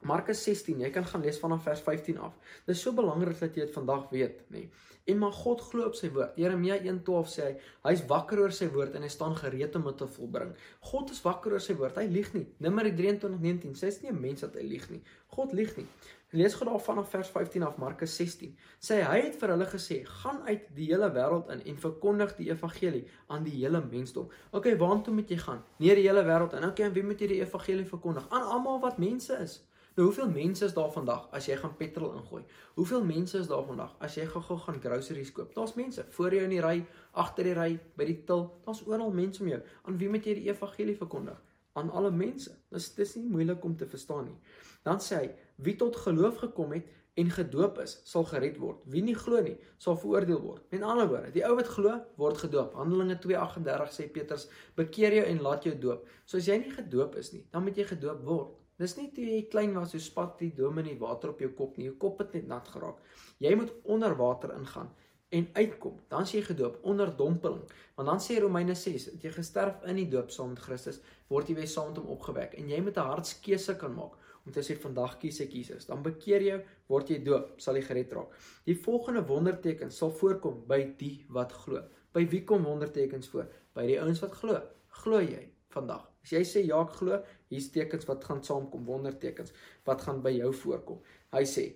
[0.00, 2.32] Markus 16, jy kan gaan lees vanaf vers 15 af.
[2.64, 4.62] Dit is so belangrik dat jy dit vandag weet, nê.
[4.62, 4.70] Nee.
[5.10, 6.36] En maar God glo op sy woord.
[6.38, 7.54] Jeremia 1:12 sê hy,
[7.88, 10.52] hy's wakker oor sy woord en hy staan gereed om dit te volbring.
[10.92, 11.98] God is wakker oor sy woord.
[11.98, 12.46] Hy lieg nie.
[12.60, 15.02] Numeri 23:19 sê hy's nie 'n mens dat hy lieg nie.
[15.36, 15.86] God lieg nie.
[16.32, 18.52] Lees gou daar vanaf vers 15 af Markus 16.
[18.78, 22.50] Sê hy het vir hulle gesê: "Gaan uit die hele wêreld in en verkondig die
[22.50, 25.64] evangelie aan die hele mensdom." Okay, waartoe moet jy gaan?
[25.78, 26.64] Nie die hele wêreld in.
[26.64, 28.28] Okay, en wie moet jy die evangelie verkondig?
[28.30, 29.58] Aan almal wat mense is.
[29.96, 32.44] Nou hoeveel mense is daar vandag as jy gaan petrol ingooi?
[32.74, 35.54] Hoeveel mense is daar vandag as jy gou-gou gaan groceries koop?
[35.54, 38.46] Daar's mense voor jou in die ry, agter die ry, by die til.
[38.64, 39.60] Daar's oral mense om jou.
[39.82, 41.42] Aan wie moet jy die evangelie verkondig?
[41.72, 42.54] Aan alle mense.
[42.70, 44.38] Dis dis nie moeilik om te verstaan nie.
[44.86, 45.28] Dan sê hy,
[45.62, 46.88] wie tot geloof gekom het
[47.20, 48.84] en gedoop is, sal gered word.
[48.92, 50.62] Wie nie glo nie, sal veroordeel word.
[50.72, 52.76] Met ander woorde, die ou wat glo, word gedoop.
[52.78, 54.46] Handelinge 2:38 sê Petrus,
[54.78, 56.06] bekeer jou en laat jou doop.
[56.24, 58.56] So as jy nie gedoop is nie, dan moet jy gedoop word.
[58.80, 61.90] Dis nie toe jy klein was, so spat die dominee water op jou kop nie.
[61.90, 63.02] Jou kop het net nat geraak.
[63.38, 64.88] Jy moet onder water ingaan
[65.30, 65.98] en uitkom.
[66.08, 67.60] Dan as jy gedoop onder dompeling.
[67.94, 71.48] Want dan sê Romeine 6, dat jy gesterf in die doop saam met Christus, word
[71.48, 74.62] jy weer saam met hom opgewek en jy moet 'n hartskeuse kan maak om te
[74.64, 75.86] sê vandag kies ek Jesus.
[75.88, 76.58] Dan bekeer jy,
[76.90, 78.36] word jy doop, sal jy gered raak.
[78.66, 81.82] Die volgende wonderteken sal voorkom by die wat glo.
[82.14, 83.50] By wie kom wondertekens voor?
[83.76, 84.60] By die ouens wat glo.
[85.02, 86.06] Glo jy vandag?
[86.24, 87.20] As jy sê ja ek glo,
[87.52, 89.54] hier's tekens wat gaan saamkom, wondertekens
[89.88, 90.98] wat gaan by jou voorkom.
[91.32, 91.70] Hy sê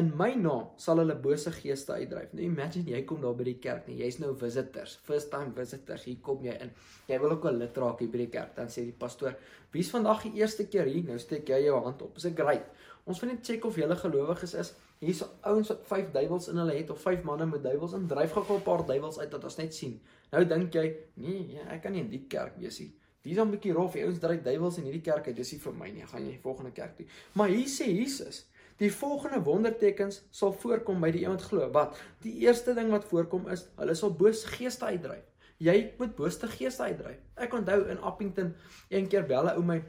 [0.00, 2.32] In my naam sal hulle bose geeste uitdryf.
[2.34, 4.00] Nou imagine jy kom daar by die kerk nie.
[4.00, 6.06] Jy's nou visitors, first time visitors.
[6.08, 6.72] Hier kom jy in.
[7.06, 8.56] Jy wil ook 'n lid raak hier by die kerk.
[8.56, 9.36] Dan sê die pastoor,
[9.70, 12.14] "Wie's vandag die eerste keer hier?" Nou steek jy jou hand op.
[12.14, 12.66] Dis 'n great.
[13.06, 14.74] Ons wil net check of jy 'n gelowiges is.
[14.98, 18.08] Hier's ouens wat 5 duiwels in hulle het of 5 manne met duiwels in.
[18.08, 20.00] Dryf gou 'n paar duiwels uit dat ons net sien.
[20.32, 23.72] Nou dink jy, "Nee, ek kan nie in die kerk wees nie." Dis 'n bietjie
[23.72, 23.94] rof.
[23.94, 25.36] Ouens dryf duiwels in hierdie kerk uit.
[25.36, 26.06] Dis nie vir my nie.
[26.06, 27.06] Gaan jy volgende kerk toe.
[27.32, 28.44] Maar hier sê Jesus,
[28.78, 31.68] die volgende wondertekens sal voorkom by die iemand glo.
[31.74, 31.98] Wat?
[32.24, 35.24] Die eerste ding wat voorkom is, hulle sal bose geeste uitdryf.
[35.62, 37.20] Jy moet booste geeste uitdryf.
[37.38, 38.54] Ek onthou in Appington
[38.90, 39.82] een keer bel 'n ou my.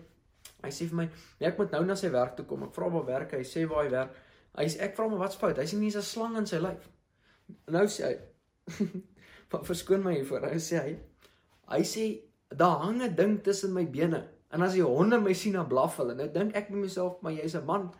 [0.62, 2.90] Hy sê vir my, nee, "Ek moet nou na sy werk toe kom." Ek vra
[2.90, 3.38] waar werk hy?
[3.38, 4.16] Hy sê waar hy werk.
[4.58, 5.58] Hy sê ek vra hom wat's fout.
[5.58, 6.90] Hy sê nie 'n slang in sy lyf.
[7.68, 8.20] Nou sê hy,
[9.68, 11.00] "Verskoon my hiervoor." Hy sê hy,
[11.68, 12.22] hy sê
[12.56, 15.98] daar hang 'n ding tussen my bene en as die honde my sien dan blaf
[15.98, 16.16] hulle.
[16.16, 17.94] Nou dink ek by myself, "Maar jy's 'n man."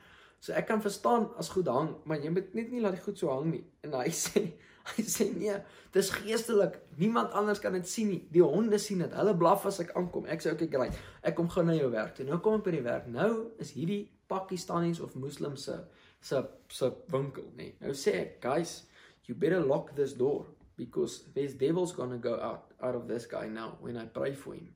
[0.46, 3.18] So ek kan verstaan as goed hang, maar jy moet net nie laat dit goed
[3.18, 3.64] so hang nie.
[3.86, 4.46] En hy sê
[4.86, 5.54] Hy sê nee,
[5.96, 6.76] dis geestelik.
[7.00, 8.20] Niemand anders kan dit sien nie.
[8.30, 9.14] Die honde sien dit.
[9.18, 10.28] Hulle blaf as ek aankom.
[10.30, 10.98] Ek sê okay, great.
[11.26, 12.28] Ek kom gou na jou werk toe.
[12.28, 13.08] Nou kom ek by die werk.
[13.10, 13.32] Nou
[13.62, 15.80] is hierdie Pakistanies of Moslims se
[16.26, 16.42] se
[16.74, 17.72] se winkel, nê.
[17.82, 18.84] Nou sê ek, guys,
[19.26, 20.46] you better lock this door
[20.78, 24.34] because there's devils going to go out out of this guy now when I pray
[24.34, 24.70] for him.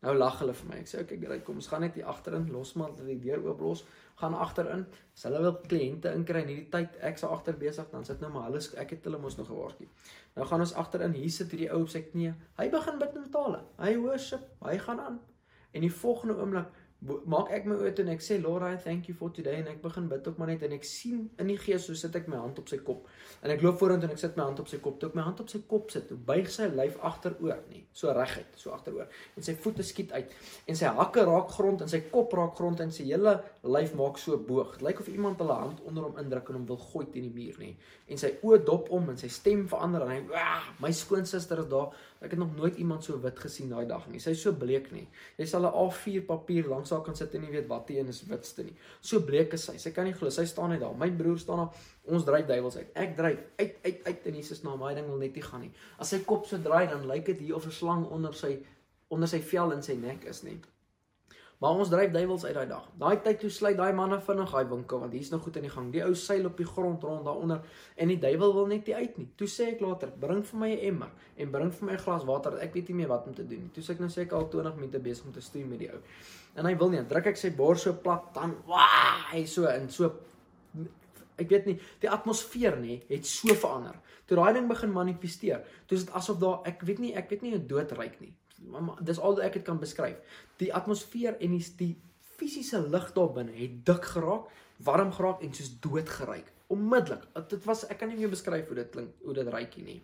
[0.00, 0.80] Nou lag hulle vir my.
[0.80, 1.44] Ek sê okay, great.
[1.44, 3.84] Kom ons gaan net hier agterin los maar dat die deur oop los
[4.20, 4.84] gaan agterin.
[5.16, 8.30] As hulle wil kliënte inkry in hierdie tyd, ek se agter besig, dan sit nou
[8.34, 9.88] maar hulle ek het hulle mos nog gewaarsku.
[10.36, 12.34] Nou gaan ons agterin, hier sit hierdie ou op sy knie.
[12.60, 13.64] Hy begin bid in tale.
[13.80, 15.18] Hy worship, hy gaan aan.
[15.72, 19.08] En die volgende oomblik maak ek my oë toe en ek sê Lord I thank
[19.08, 19.62] you for today.
[19.62, 22.16] En ek begin bid ook maar net en ek sien in die gees so sit
[22.18, 23.06] ek my hand op sy kop.
[23.40, 24.98] En ek loop vorentoe en ek sit my hand op sy kop.
[25.00, 28.12] Toe ek my hand op sy kop sit toe buig sy lyf agteroor nê so
[28.16, 29.08] reguit so agteroor.
[29.40, 30.36] En sy voete skiet uit.
[30.68, 34.20] En sy hakke raak grond en sy kop raak grond en sy hele lyf maak
[34.20, 34.76] so boog.
[34.84, 37.56] Lyk of iemand hulle hand onder hom indruk en hom wil gooi teen die muur
[37.64, 37.74] nê
[38.10, 40.46] en sy oë dop om en sy stem verander en hy
[40.82, 44.20] my skoonsister is daar ek het nog nooit iemand so wit gesien daai dag nie
[44.20, 45.06] sy is so bleek nê
[45.38, 48.10] jy sal 'n A4 papier langs haar kan sit en nie weet wat die een
[48.12, 48.74] is witste nie.
[49.00, 49.76] So bleek is sy.
[49.78, 50.30] Sy kan nie glo.
[50.30, 50.96] Sy staan net daar.
[50.98, 51.86] My broer staan daar.
[52.10, 52.90] Ons dryf duiwels uit.
[52.94, 54.80] Ek dryf uit uit uit in Jesus naam.
[54.80, 55.72] Daai ding wil net nie gaan nie.
[55.98, 58.58] As sy kop so draai dan lyk dit hier of 'n slang onder sy
[59.10, 60.60] onder sy vel in sy nek is nie.
[61.60, 62.84] Maar ons dryf duiwels uit daai dag.
[62.96, 65.72] Daai tyd toe sluit daai manne vinnig daai winkel want hier's nog goed in die
[65.72, 65.90] gang.
[65.92, 67.60] Die ou seil op die grond rond daaronder
[68.00, 69.26] en die duiwel wil net nie uit nie.
[69.36, 72.24] Toe sê ek later, bring vir my 'n emmer en bring vir my 'n glas
[72.24, 72.56] water.
[72.64, 73.70] Ek weet nie meer wat om te doen nie.
[73.74, 75.92] Toe sê ek nou sê ek al 20 minute besig om te stoei met die
[75.92, 76.00] ou.
[76.56, 77.04] En hy wil nie.
[77.04, 80.16] Druk ek sy bors so plat dan, waa, hy so in so
[81.36, 83.96] ek weet nie, die atmosfeer nê het so verander.
[84.26, 87.42] Toe daai ding begin manifesteer, toe is dit asof daar ek weet nie, ek weet
[87.42, 88.34] nie hoe dood ryk nie
[89.00, 90.20] dis al wat ek dit kan beskryf.
[90.60, 91.94] Die atmosfeer en die die
[92.40, 94.48] fisiese lig daar binne het dik geraak,
[94.84, 96.52] warm geraak en soos dood geryk.
[96.72, 97.26] Onmiddellik.
[97.50, 99.98] Dit was ek kan nie meer beskryf hoe dit klink, hoe dit ryk nie.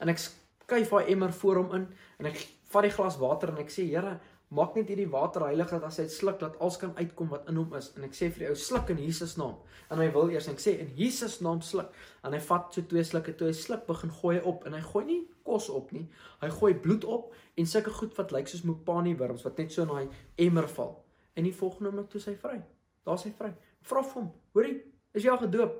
[0.00, 1.86] En ek skuif daai emmer voor hom in
[2.18, 4.18] en ek vat die glas water en ek sê Here,
[4.50, 7.48] maak net hierdie water heilig dat as hy dit sluk dat alles kan uitkom wat
[7.50, 7.92] in hom is.
[7.96, 9.60] En ek sê vir die ou sluk in Jesus naam.
[9.90, 11.92] En hy wil eers en ek sê in Jesus naam sluk.
[12.26, 15.04] En hy vat so twee slukke toe hy sluk begin gooi op en hy gooi
[15.06, 16.06] nie kos op nie.
[16.40, 19.82] Hy gooi bloed op en sulke goed wat lyk soos mopani wurms wat net so
[19.82, 20.96] in daai emmer val.
[21.34, 22.60] En die volgende oomblik toe sy vry.
[23.06, 23.52] Daar's hy vry.
[23.90, 24.76] Vra vir hom, hoorie,
[25.16, 25.78] is jy al gedoop?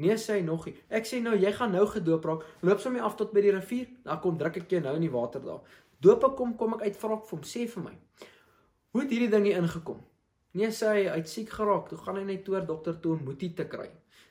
[0.00, 0.74] Nee sê hy nog nie.
[0.88, 2.44] Ek sê nou jy gaan nou gedoop raak.
[2.64, 5.12] Loop sommer af tot by die rivier, dan kom druk ek jou nou in die
[5.12, 5.60] water daar.
[6.00, 7.96] Doop ek kom kom ek uit vra vir hom sê vir my.
[8.94, 10.00] Hoe het hierdie ding hier ingekom?
[10.56, 11.90] Nee sê hy, hy't siek geraak.
[11.90, 13.90] Toe gaan hy net toe dokter toe om moetie te kry.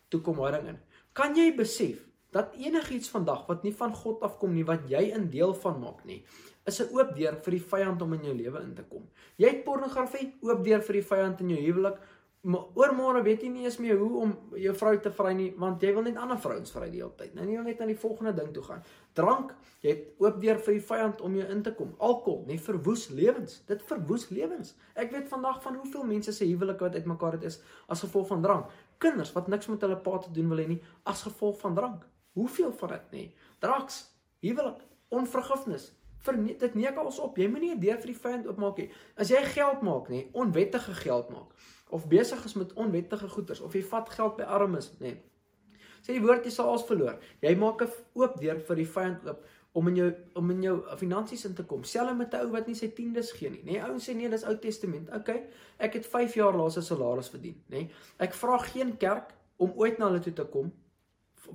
[0.10, 0.80] Toe kom hy ding in.
[1.14, 5.30] Kan jy besef dat enigiets vandag wat nie van God afkom nie wat jy 'n
[5.30, 6.24] deel van maak nie,
[6.66, 9.10] is 'n oop deur vir die vyand om in jou lewe in te kom.
[9.38, 12.00] Jy het pornografie, oop deur vir die vyand in jou huwelik.
[12.42, 15.82] Maar oormôre weet jy nie eens meer hoe om jou vrou te vry nie, want
[15.84, 17.34] jy wil net ander vrouens vry die hele tyd.
[17.36, 18.84] Nou nie wil net aan die volgende ding toe gaan.
[19.14, 19.52] Drank,
[19.84, 21.90] jy het oop deur vir die vyand om jou in te kom.
[21.98, 23.58] Alkohol, net verwoes lewens.
[23.68, 24.72] Dit verwoes lewens.
[24.96, 28.42] Ek weet vandag van hoeveel mense se huwelike wat uitmekaar het is as gevolg van
[28.42, 28.72] drank.
[28.98, 32.08] Kinders wat niks met hulle pa te doen wil hê nie as gevolg van drank.
[32.34, 33.24] Hoeveel van dit nê?
[33.60, 34.04] Draks,
[34.40, 35.92] huwelik, onvergifnis.
[36.20, 37.38] Verneem dit neek alles op.
[37.38, 38.92] Jy moenie 'n deur vir die vyand oopmaak nie.
[39.16, 41.54] As jy geld maak nê, onwettige geld maak
[41.90, 45.16] of besig is met onwettige goederes of jy vat geld by armes nê.
[46.06, 47.18] Sê die woord jy sal alles verloor.
[47.42, 50.76] Jy maak 'n oop deur vir die vyand oop om in jou om in jou
[50.98, 51.84] finansies in te kom.
[51.84, 53.82] Selfs met 'n ou wat nie sy tiendes gee nie, nê.
[53.84, 55.10] Ouens sê nee, dis Ou Testament.
[55.14, 55.30] OK.
[55.78, 57.90] Ek het 5 jaar laas 'n salaris verdien, nê.
[58.20, 60.72] Ek vra geen kerk om ooit na hulle toe te kom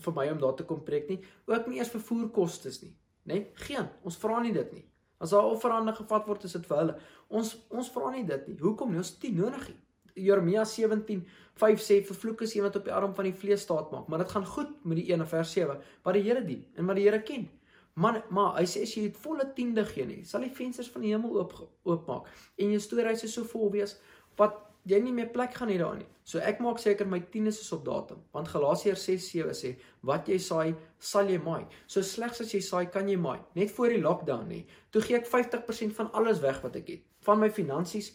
[0.01, 2.93] vir my om daar te kom preek nie, ook nie eers vervoerkoste nie,
[3.31, 3.41] nê?
[3.67, 3.89] Geen.
[4.03, 4.85] Ons vra nie dit nie.
[5.23, 6.95] As daar offerande gevat word, is dit vir hulle.
[7.29, 8.59] Ons ons vra nie dit nie.
[8.61, 9.01] Hoekom nie?
[9.01, 9.81] Ons het nie nodig nie.
[10.15, 14.07] Jeremia 17:5 sê vervloek is een wat op die arm van die vlees staat maak,
[14.09, 16.97] maar dit gaan goed met die een vers 7 wat die Here dien en wat
[16.97, 17.49] die Here ken.
[17.95, 21.03] Man, maar hy sê as jy het volle tiende gee nie, sal die vensters van
[21.03, 21.53] die hemel oop
[21.85, 22.27] oopmaak
[22.59, 23.95] en jou storehuise so vol wees
[24.37, 26.07] wat jy nie meer plek gaan hê daar nie.
[26.25, 30.39] So ek maak seker my tiendes is op datum, want Galasiërs 6:7 sê wat jy
[30.39, 31.67] saai, sal jy maai.
[31.87, 33.41] So slegs as jy saai, kan jy maai.
[33.55, 34.67] Net voor die lockdown nie.
[34.91, 37.03] Toe gee ek 50% van alles weg wat ek het.
[37.21, 38.13] Van my finansies,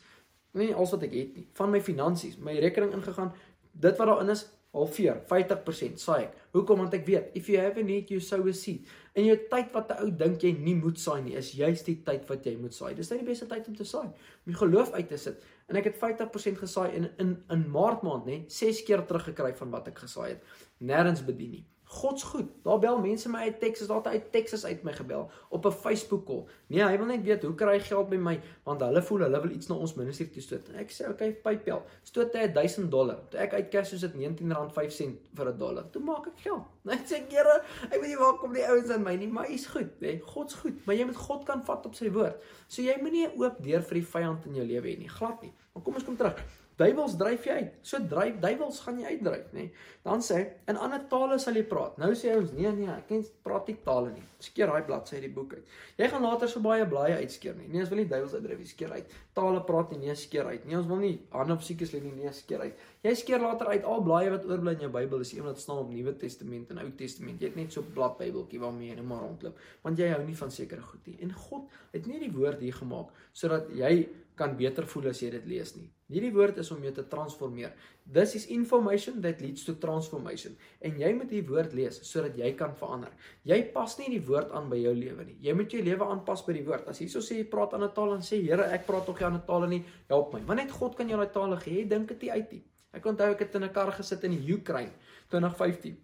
[0.53, 3.33] nie alles wat ek het nie, van my finansies, my rekening ingegaan,
[3.73, 6.35] dit wat daarin is, halveer 50% saai ek.
[6.53, 8.85] Hoekom want ek weet if you have a need you sow a seed.
[9.17, 11.97] In jou tyd wat 'n ou dink jy nie moet saai nie, is juist die
[12.05, 12.93] tyd wat jy moet saai.
[12.95, 14.07] Dis net die beste tyd om te saai.
[14.07, 15.43] Om jou geloof uit te sit.
[15.69, 19.71] En ek het 50% gesaai in in in Maart maand, nê, 6 keer teruggekry van
[19.71, 20.43] wat ek gesaai het.
[20.81, 21.65] Nêrens bedien nie.
[21.89, 22.49] God's goed.
[22.63, 25.71] Daar bel mense my uit Texas, daar het uit Texas uit my gebel op 'n
[25.71, 26.45] Facebook call.
[26.67, 29.41] Nee, hy wil net weet hoe kry hy geld by my want hulle voel hulle
[29.41, 30.69] wil iets na ons ministerie toe stoot.
[30.69, 31.85] En ek sê, "Oké, okay, PayPal.
[32.03, 35.89] Stoot hy 1000 dollar." Toe ek uit cash soos dit R19.05 vir 'n dollar.
[35.89, 36.63] Toe maak ek geld.
[36.83, 39.65] Net sê, "Here, ek weet nie waar kom die ouens in my nie, maar hy's
[39.65, 40.19] goed, hè.
[40.23, 42.35] God's goed, maar jy moet God kan vat op sy woord.
[42.67, 45.09] So jy moenie 'n oop deur vir die vyand in jou lewe hê nie.
[45.09, 45.53] Glad nie.
[45.73, 46.58] Maar kom ons kom terug.
[46.79, 47.73] Duiwels dryf jy uit.
[47.83, 49.65] So dryf duiwels gaan jy uitdryf, nê?
[49.67, 49.87] Nee.
[50.05, 51.97] Dan sê hy in ander tale sal jy praat.
[51.99, 54.23] Nou sê ons nee nee, ek ken praat nie tale nie.
[54.39, 55.71] Skeer daai bladsy uit die boek uit.
[55.99, 57.67] Jy gaan later so baie blaaie uitskeer nie.
[57.67, 59.15] Nee, ons wil nie duiwels uitdryf nie, skeer uit.
[59.35, 60.67] Tale praat nie, nee, skeer uit.
[60.69, 62.85] Nee, ons wil nie hande op siekes lê nie, nee, skeer uit.
[63.03, 65.83] Jy skeer later uit al blaaie wat oorbly in jou Bybel is een wat staan
[65.83, 67.43] op Nuwe Testament en Ou Testament.
[67.43, 70.23] Jy het net so 'n blad Bybeltjie waarmee jy net maar rondloop, want jy hou
[70.23, 71.17] nie van sekere goed nie.
[71.21, 74.07] En God het nie die woord hier gemaak sodat jy
[74.39, 75.89] kan beter voel as jy dit lees nie.
[76.09, 77.73] Hierdie woord is om jou te transformeer.
[78.11, 80.55] This is information that leads to transformation.
[80.81, 83.11] En jy moet hierdie woord lees sodat jy kan verander.
[83.45, 85.37] Jy pas nie die woord aan by jou lewe nie.
[85.45, 86.87] Jy moet jou lewe aanpas by die woord.
[86.89, 89.45] As hierso sê jy praat 'n taal en sê Here, ek praat tog nie 'n
[89.45, 89.85] taal nie.
[90.09, 90.41] Help my.
[90.41, 91.83] Want net God kan jou daai tale gee.
[91.83, 92.63] Jy dink dit uit nie.
[92.93, 94.93] Ek onthou ek het in 'n kar gesit in die Ukraine
[95.29, 95.97] 2015.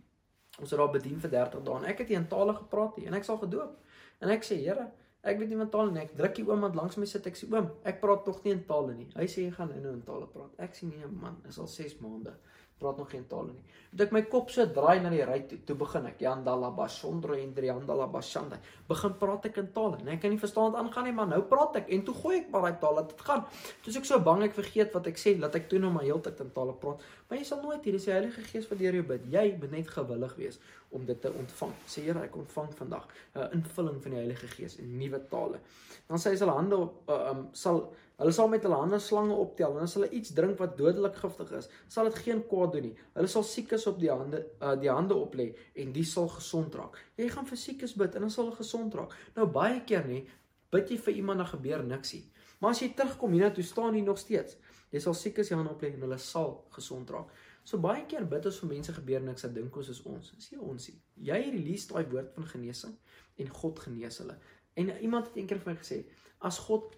[0.59, 3.13] Ons het daar bedien vir 30 dae en ek het in tale gepraat nie en
[3.13, 3.79] ek sal gedoop.
[4.21, 4.91] En ek sê Here,
[5.25, 6.03] Ek weet nie wat taal nie.
[6.05, 7.25] Ek druk die oom wat langs my sit.
[7.25, 9.07] Ek sê oom, ek praat nog nie in tale nie.
[9.15, 10.53] Hy sê jy gaan nou in tale praat.
[10.61, 12.35] Ek sê nee man, is al 6 maande
[12.79, 13.63] praat nog geen tale nie.
[13.91, 17.37] Moet ek my kop so draai na die ry toe, toe begin ek Yandala Basondro
[17.39, 18.57] en Driandala Bashanda.
[18.89, 20.01] Begin praat ek in tale.
[20.03, 22.35] Nee, ek kan nie verstaan wat aangaan nie, maar nou praat ek en toe gooi
[22.41, 23.45] ek maar daai taal dat dit gaan.
[23.85, 26.43] Toe ek so bang ek vergeet wat ek sê, laat ek toe nou maar heeltyd
[26.43, 27.07] in tale praat.
[27.29, 29.29] Maar jy sal nooit hier, dis die Heilige Gees wat deur jou bid.
[29.31, 30.59] Jy moet net gewillig wees
[30.95, 31.75] om dit te ontvang.
[31.87, 35.63] Sê Here, ek ontvang vandag 'n uh, invulling van die Heilige Gees in nuwe tale.
[36.07, 39.35] Dan sê hy sy hande op uh, um, sal Hulle sal met hulle hande slange
[39.35, 42.87] optel en as hulle iets drink wat dodelik giftig is, sal dit geen kwaad doen
[42.87, 42.93] nie.
[43.17, 45.49] Hulle sal siekes op die hande uh, die hande oplê
[45.83, 46.95] en die sal gesond raak.
[47.19, 49.15] Jy gaan vir siekes bid en dan sal hulle gesond raak.
[49.35, 50.21] Nou baie keer nê,
[50.71, 52.23] bid jy vir iemand en gebeur niksie.
[52.61, 54.55] Maar as jy terugkom hiernatoe staan jy nog steeds.
[54.95, 57.35] Jy sal siekes die hande oplê en hulle sal gesond raak.
[57.67, 60.31] So baie keer bid ons vir mense gebeur niks, dan dink ons is ons.
[60.37, 60.99] Dis nie ons nie.
[61.31, 62.93] Jy release daai woord van genesing
[63.41, 64.37] en God genees hulle.
[64.79, 66.03] En iemand het eendag vir my gesê,
[66.45, 66.93] as God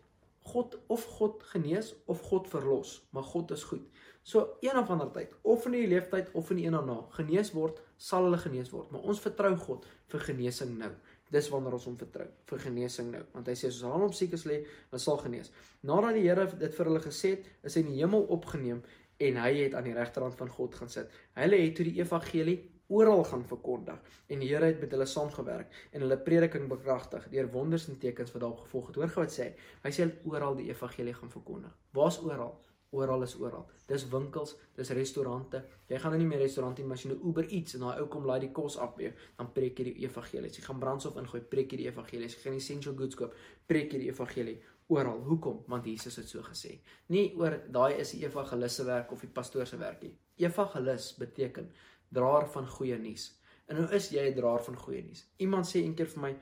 [0.51, 3.83] God of God genees of God verlos, maar God is goed.
[4.27, 7.53] So een of ander tyd, of in die leeftyd of in die een daarna, genees
[7.55, 10.91] word, sal hulle genees word, maar ons vertrou God vir genesing nou.
[11.31, 14.45] Dis wanneer ons hom vertrou vir genesing nou, want hy sê as ons op siekes
[14.47, 15.51] lê, dan sal genees.
[15.87, 18.83] Nadat die Here dit vir hulle gesê het, is hy in die hemel opgeneem
[19.27, 21.11] en hy het aan die regterhand van God gaan sit.
[21.39, 22.57] Hulle het toe die evangelie
[22.87, 27.49] oral gaan verkondig en die Here het met hulle saamgewerk en hulle prediking bekragtig deur
[27.51, 29.01] wonders en tekens wat daarop gevolg het.
[29.01, 29.51] Hoor gou wat sê hy.
[29.83, 31.75] Hy sê oral die evangelie gaan verkondig.
[31.97, 32.55] Waar's oral?
[32.95, 33.65] Oral is oral.
[33.87, 35.59] Dis winkels, dis restaurante.
[35.91, 37.99] Jy gaan nou nie meer restaurant nie, maar as jy nou Uber Eats en daai
[37.99, 40.51] ou kom laai die kos af weer, dan preek jy die evangelie.
[40.55, 42.29] Jy gaan brandstof ingooi, preek jy die evangelie.
[42.31, 43.35] Jy gaan essential goods koop,
[43.67, 44.55] preek jy die evangelie
[44.95, 45.19] oral.
[45.27, 45.65] Hoekom?
[45.67, 46.77] Want Jesus het so gesê.
[47.11, 50.13] Nie oor daai is die evangelis se werk of die pastoor se werk nie.
[50.47, 51.67] Evangelis beteken
[52.13, 53.31] draer van goeie nuus.
[53.67, 55.25] En nou is jy 'n draer van goeie nuus.
[55.37, 56.35] Iemand sê eendag vir my,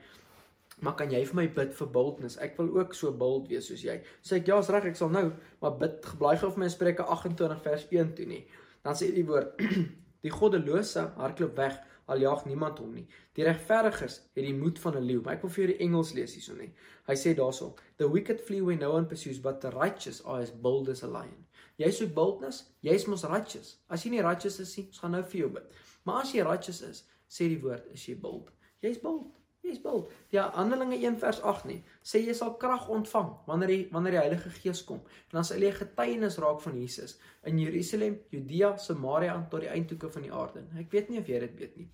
[0.80, 2.36] "Maar kan jy vir my bid vir boldness?
[2.36, 5.08] Ek wil ook so bold wees soos jy." Sê ek, "Ja, is reg, ek sal
[5.08, 8.46] nou, maar bid geblaai gou vir my Spreuke 28 vers 1 toe nie."
[8.82, 9.58] Dan sê die woord,
[10.22, 13.08] "Die goddelose hardloop weg, al jaag niemand hom nie.
[13.34, 16.12] Die regverdiges het die moed van 'n leeu." Maar ek wil vir jou die Engels
[16.12, 16.72] lees hierso nie.
[17.06, 20.52] Hy sê daarso, "The wicked flee when no one pursues, but the righteous are as
[20.52, 21.45] bold as a lion."
[21.80, 23.74] Jy soek boldness, jy's mos righteous.
[23.92, 25.80] As jy nie righteous is nie, ons gaan nou vir jou bid.
[26.08, 28.52] Maar as jy righteous is, sê die woord, is jy bold.
[28.84, 29.34] Jy's bold.
[29.66, 30.12] Jy's bold.
[30.30, 31.80] Ja, Handelinge 1 vers 8 nie.
[32.06, 35.00] Sê jy sal krag ontvang wanneer die wanneer die Heilige Gees kom.
[35.28, 37.16] En dan sal jy getuienis raak van Jesus
[37.50, 40.62] in Jerusalem, Judea, Samaria en tot die eindtoeke van die aarde.
[40.78, 41.88] Ek weet nie of jy dit weet nie.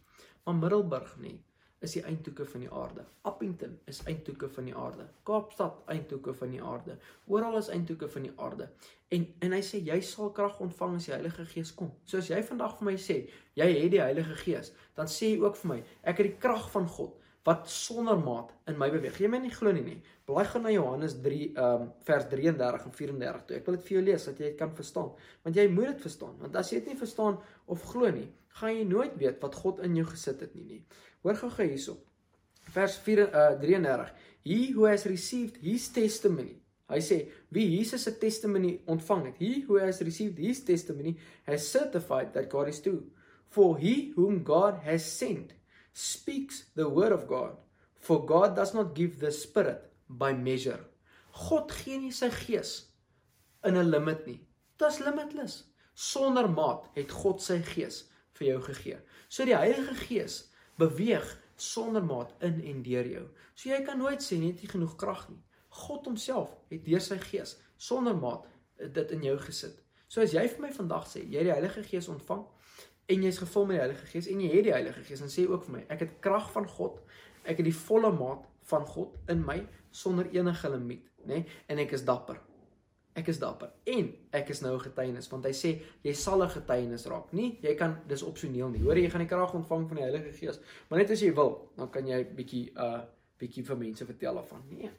[0.44, 1.38] Maar Middelburg nie
[1.82, 3.04] is die eindtoeke van die aarde.
[3.28, 5.06] Appington is eindtoeke van die aarde.
[5.28, 6.98] Kaapstad eindtoeke van die aarde.
[7.26, 8.68] Oral is eindtoeke van die aarde.
[9.12, 11.90] En en hy sê jy sal krag ontvang as die Heilige Gees kom.
[12.06, 13.18] So as jy vandag vir my sê
[13.58, 16.70] jy het die Heilige Gees, dan sê jy ook vir my ek het die krag
[16.72, 19.18] van God wat sonder maat in my beweeg.
[19.18, 19.98] Jy my nie glo nie nie.
[20.28, 23.56] Blaai gaan na Johannes 3 um vers 33 en 34 toe.
[23.58, 25.10] Ek wil dit vir jou lees dat jy dit kan verstaan.
[25.42, 26.36] Want jy moet dit verstaan.
[26.44, 28.28] Want as jy dit nie verstaan of glo nie,
[28.60, 30.80] gaan jy nooit weet wat God in jou gesit het nie nie.
[31.22, 31.96] Hoor gou-gou hierso.
[32.74, 34.12] Vers 4 uh 33.
[34.44, 36.58] He who has received his testimony.
[36.90, 37.18] Hy sê
[37.54, 39.38] wie Jesus se testimony ontvang het.
[39.38, 41.16] He who has received his testimony
[41.46, 43.06] has certified that God is true.
[43.48, 45.54] For he whom God has sent
[45.92, 47.56] speaks the word of God.
[48.00, 50.80] For God does not give the spirit by measure.
[51.32, 52.88] God gee nie sy gees
[53.64, 54.40] in 'n limit nie.
[54.78, 55.62] Dit's limitless.
[55.94, 58.04] Sonder maat het God sy gees
[58.34, 58.98] vir jou gegee.
[59.28, 63.24] So die Heilige Gees beweeg sonder maat in en deur jou.
[63.54, 65.42] So jy kan nooit sê jy genoeg krag nie.
[65.68, 68.46] God homself het deur sy gees sonder maat
[68.76, 69.78] dit in jou gesit.
[70.08, 72.44] So as jy vir my vandag sê jy het die Heilige Gees ontvang
[73.12, 75.46] en jy's gevul met die Heilige Gees en jy het die Heilige Gees, dan sê
[75.48, 77.00] ook vir my ek het krag van God.
[77.42, 79.58] Ek het die volle maat van God in my
[79.90, 81.42] sonder enige limiet, nê?
[81.42, 81.60] Nee?
[81.68, 82.38] En ek is dapper.
[83.14, 85.70] Ek is dapper en ek is nou 'n getuienis want hy sê
[86.02, 87.32] jy sal 'n getuienis raak.
[87.32, 88.82] Nie jy kan dis opsioneel nie.
[88.82, 91.70] Hoor jy gaan die krag ontvang van die Heilige Gees, maar net as jy wil,
[91.76, 93.02] dan kan jy bietjie uh
[93.38, 94.62] bietjie vir mense vertel af van.
[94.70, 94.90] Nee.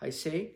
[0.00, 0.50] Hy sê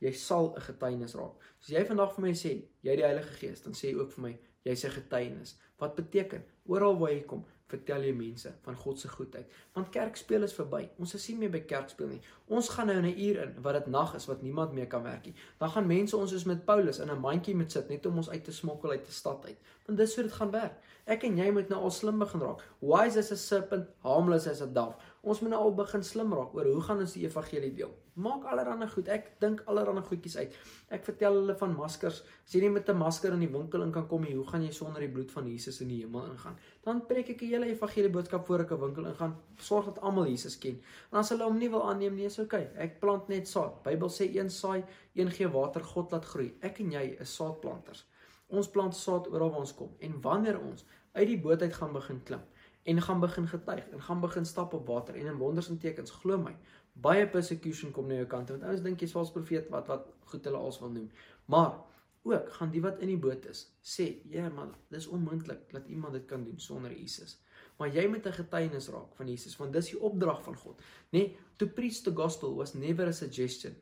[0.00, 1.34] jy sal 'n getuienis raak.
[1.60, 4.12] As jy vandag vir my sê jy het die Heilige Gees, dan sê jy ook
[4.12, 5.58] vir my jy's 'n getuienis.
[5.78, 6.44] Wat beteken?
[6.66, 7.44] Oral waar jy kom,
[7.74, 9.50] vertel jy mense van God se goedheid.
[9.76, 10.84] Want kerkspeel is verby.
[11.02, 12.20] Ons is nie meer by kerkspeel nie.
[12.48, 15.02] Ons gaan nou in 'n uur in wat dit nag is wat niemand meer kan
[15.02, 15.34] werk nie.
[15.58, 18.30] Dan gaan mense ons soos met Paulus in 'n mandjie moet sit net om ons
[18.30, 19.58] uit te smokkel uit die stad uit.
[19.86, 20.76] Want dis hoe dit gaan werk.
[21.04, 22.62] Ek en jy moet nou al slim begin raak.
[22.80, 24.94] Wise as a serpent, harmless as a dove.
[25.24, 27.92] Ons moet nou al begin slim raak oor hoe gaan ons die evangelie deel.
[28.20, 29.06] Maak allerlei goed.
[29.08, 30.56] Ek dink allerlei goedjies uit.
[30.92, 32.18] Ek vertel hulle van maskers.
[32.44, 34.62] As jy nie met 'n masker in die winkel in kan kom nie, hoe gaan
[34.62, 36.58] jy sonder die bloed van Jesus in die hemel ingaan?
[36.84, 39.36] Dan preek ek 'n hele evangelie boodskap voor ek 'n winkel ingaan.
[39.56, 40.80] Sorg dat almal Jesus ken.
[41.12, 42.68] En as hulle hom nie wil aanneem nie, is okay.
[42.76, 43.82] Ek plant net saad.
[43.82, 46.54] Bybel sê een saai, een gee water, God laat groei.
[46.60, 48.04] Ek en jy is saadplanters.
[48.48, 49.96] Ons plant saad oral waar ons kom.
[50.00, 52.42] En wanneer ons uit die boot uit gaan begin klim
[52.84, 56.10] en gaan begin getuig en gaan begin stap op water en in wonders en tekens,
[56.10, 56.56] glo my,
[56.94, 60.44] baie persecution kom na jou kant want ouens dink jy's vals profeet wat wat goed
[60.44, 61.08] hulle als wil noem.
[61.50, 61.72] Maar
[62.24, 66.12] ook gaan die wat in die boot is sê, "Ja, maar dis onmoontlik dat iemand
[66.12, 67.40] dit kan doen sonder Jesus."
[67.78, 70.80] Maar jy moet 'n getuienis raak van Jesus want dis die opdrag van God.
[70.80, 73.74] Nê, nee, to preach the gospel was never a suggestion.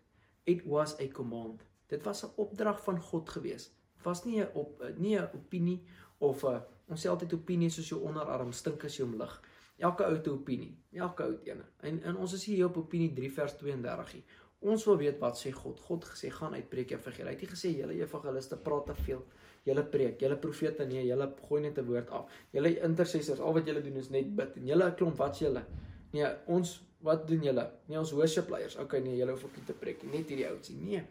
[0.45, 1.63] It was a command.
[1.87, 3.71] Dit was 'n opdrag van God gewees.
[4.03, 5.83] Was nie 'n op nie 'n opinie
[6.19, 9.34] of 'n ons sê altyd opinie soos jou onderarm stink as jy hom lig.
[9.82, 11.62] Elke ou 'n opinie, elke ou een.
[11.80, 14.12] En en ons is hier op opinie 3 vers 32.
[14.12, 14.22] Hier.
[14.62, 15.80] Ons wil weet wat sê God.
[15.80, 17.32] God gesê gaan uitpreek evangelie.
[17.32, 19.24] Hy het nie gesê julle evangeliste praat te veel.
[19.66, 22.30] Julle preek, julle profete nee, julle gooi net 'n woord af.
[22.53, 25.64] Julle intercessors, al wat julle doen is net bid en julle klomp wat sê julle?
[26.12, 27.70] Nee, ons wat doen julle?
[27.88, 28.76] Nee, ons worship leiers.
[28.76, 30.76] Okay, nee, julle hoef ook nie te preek nie, net hierdie oudsie.
[30.76, 31.03] Nee.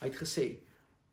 [0.00, 0.46] Hy het gesê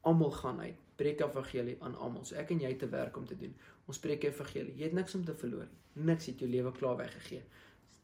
[0.01, 0.86] almal gaan uit.
[0.97, 2.25] Preek evangelie aan almal.
[2.25, 3.53] So ek en jy te werk om te doen.
[3.87, 4.73] Ons preek evangelie.
[4.77, 6.05] Jy het niks om te verloor nie.
[6.09, 7.43] Niks het jou lewe klaar weggegee.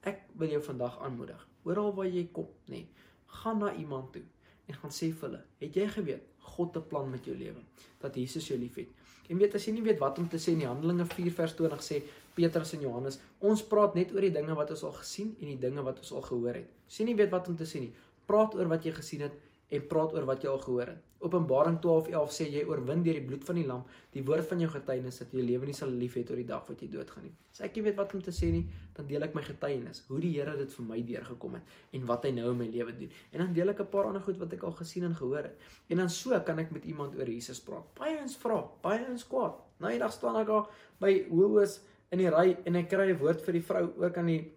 [0.09, 1.47] Ek wil jou vandag aanmoedig.
[1.63, 2.83] Oral waar jy kom, nê.
[2.83, 3.09] Nee,
[3.43, 4.23] gaan na iemand toe
[4.67, 7.61] en gaan sê vir hulle, het jy geweet God het 'n plan met jou lewe,
[7.99, 8.87] dat Jesus jou liefhet.
[9.29, 11.53] En weet as jy nie weet wat om te sê in die Handelinge 4 vers
[11.55, 12.03] 20 sê
[12.35, 15.59] Petrus en Johannes, ons praat net oor die dinge wat ons al gesien en die
[15.59, 16.69] dinge wat ons al gehoor het.
[16.87, 17.93] As jy nie weet wat om te sê nie,
[18.25, 19.33] praat oor wat jy gesien het
[19.69, 21.01] en praat oor wat jy al gehoor het.
[21.23, 24.67] Openbaring 12:11 sê jy oorwin deur die bloed van die lam, die woord van jou
[24.73, 27.23] getuienis dat jy jou lewe nie sal lief hê tot die dag wat jy doodgaan
[27.23, 27.31] nie.
[27.53, 28.65] As ek nie weet wat om te sê nie,
[28.97, 32.25] dan deel ek my getuienis, hoe die Here dit vir my deurgekom het en wat
[32.27, 33.13] hy nou in my lewe doen.
[33.31, 35.57] En dan deel ek 'n paar ander goed wat ek al gesien en gehoor het.
[35.89, 37.85] En dan so kan ek met iemand oor Jesus praat.
[37.95, 39.55] Baie ons vra, baie ons kwaad.
[39.79, 40.67] Nou eendag staan ek daar
[40.99, 41.79] by Woolworths
[42.11, 44.51] in die ry en ek kry 'n woord vir die vrou ook aan die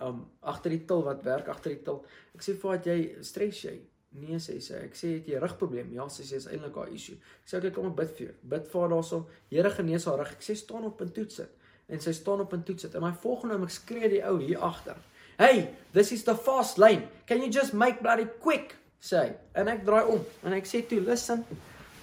[0.00, 2.04] um agter die til wat werk agter die til.
[2.34, 3.80] Ek sê vir wat jy stres jy.
[4.10, 5.92] Nee sê sy, ek sê het jy rugprobleem?
[5.94, 7.14] Ja sê sy, is eintlik haar issue.
[7.44, 8.34] Ek sê ek kom bid vir jou.
[8.54, 9.20] Bid vir haar daarso.
[9.52, 10.32] Here genees haar rug.
[10.34, 11.68] Ek sê staan op en toets dit.
[11.90, 12.96] En sy staan op en toets dit.
[12.98, 14.98] En my volgende oomblik skree die ou hier agter.
[15.38, 17.06] Hey, this is the fast lane.
[17.26, 18.74] Can you just make bloody quick?
[19.00, 19.30] Sê.
[19.54, 21.46] En ek draai om en ek sê toe, listen.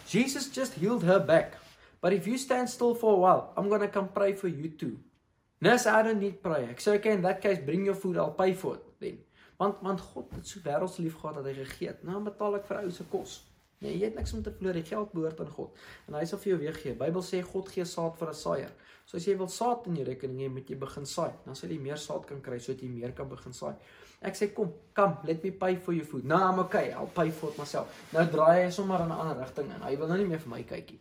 [0.08, 1.60] Jesus just healed her back.
[2.00, 4.70] But if you stand still for a while, I'm going to come pray for you
[4.70, 4.96] too.
[5.60, 6.72] Nurse, I don't need prayer.
[6.72, 9.20] Ek sê okay, in that case bring your food, I'll pay for it then.
[9.58, 12.04] Want want God het so wêrelds lief gehad dat hy gegee het.
[12.04, 13.40] Nou betaal ek vir ou se kos.
[13.80, 14.74] Nee, jy het niks om te verloor.
[14.74, 15.82] Die geld behoort aan God.
[16.10, 16.94] En hy sal vir jou weer gee.
[16.98, 18.72] Bybel sê God gee saad vir 'n saaier.
[19.06, 21.32] So as jy wil saad in jou rekening hê, moet jy begin saai.
[21.46, 23.76] Dan sal jy meer saad kan kry sodat jy meer kan begin saai.
[24.22, 26.26] Ek sê kom, kom, let me pay for your food.
[26.26, 26.92] Nou, I'm okay.
[26.92, 27.88] I'll pay for it myself.
[28.14, 29.82] Nou draai hy sommer in 'n ander rigting in.
[29.82, 31.00] Hy wil nou nie meer vir my kykie.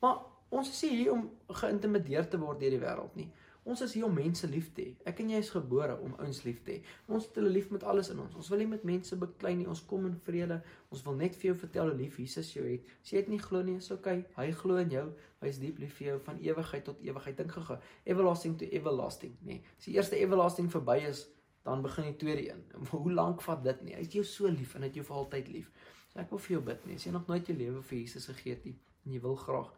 [0.00, 0.16] Maar
[0.50, 3.30] ons is hier om geïntimideer te word deur die wêreld nie.
[3.66, 4.90] Ons is hier om mense lief te hê.
[5.10, 6.92] Ek en jy is gebore om ouens lief te hê.
[7.10, 8.36] Ons het hulle lief met alles in ons.
[8.38, 9.66] Ons wil nie met mense beklei nie.
[9.66, 10.60] Ons kom in vrede.
[10.94, 12.86] Ons wil net vir jou vertel hoe lief Jesus jou het.
[13.02, 14.20] As jy dit nie glo nie, is okay.
[14.36, 15.04] Hy glo in jou.
[15.42, 17.40] Hy is diep lief vir jou van ewigheid tot ewigheid.
[17.42, 17.78] Dink gou.
[18.14, 19.58] Everlasting to everlasting, nê.
[19.58, 19.74] Nee.
[19.74, 21.24] As die eerste everlasting verby is,
[21.66, 22.62] dan begin die tweede een.
[22.92, 23.96] Hoe lank vat dit nie?
[23.98, 25.72] Hy het jou so lief en hy het jou vir altyd lief.
[26.12, 27.00] So ek wil vir jou bid, nee.
[27.02, 29.74] As jy nog nooit jou lewe vir Jesus gegee het nie en jy wil graag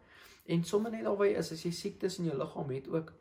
[0.48, 3.12] en sommer net alwy is as jy siektes in jou liggaam het ook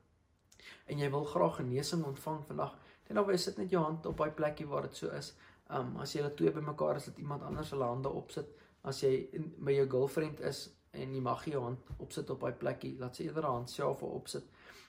[0.86, 4.32] en jy wil graag genesing ontvang vandag, dan nou sit net jou hand op daai
[4.32, 5.34] plekkie waar dit so is.
[5.70, 8.48] Um as jy hulle twee bymekaar is, dat iemand anders hulle hande opsit.
[8.84, 12.54] As jy in, by jou girlfriend is en jy mag jou hand opsit op daai
[12.60, 14.48] plekkie, laat sy eerder haar hand self opsit.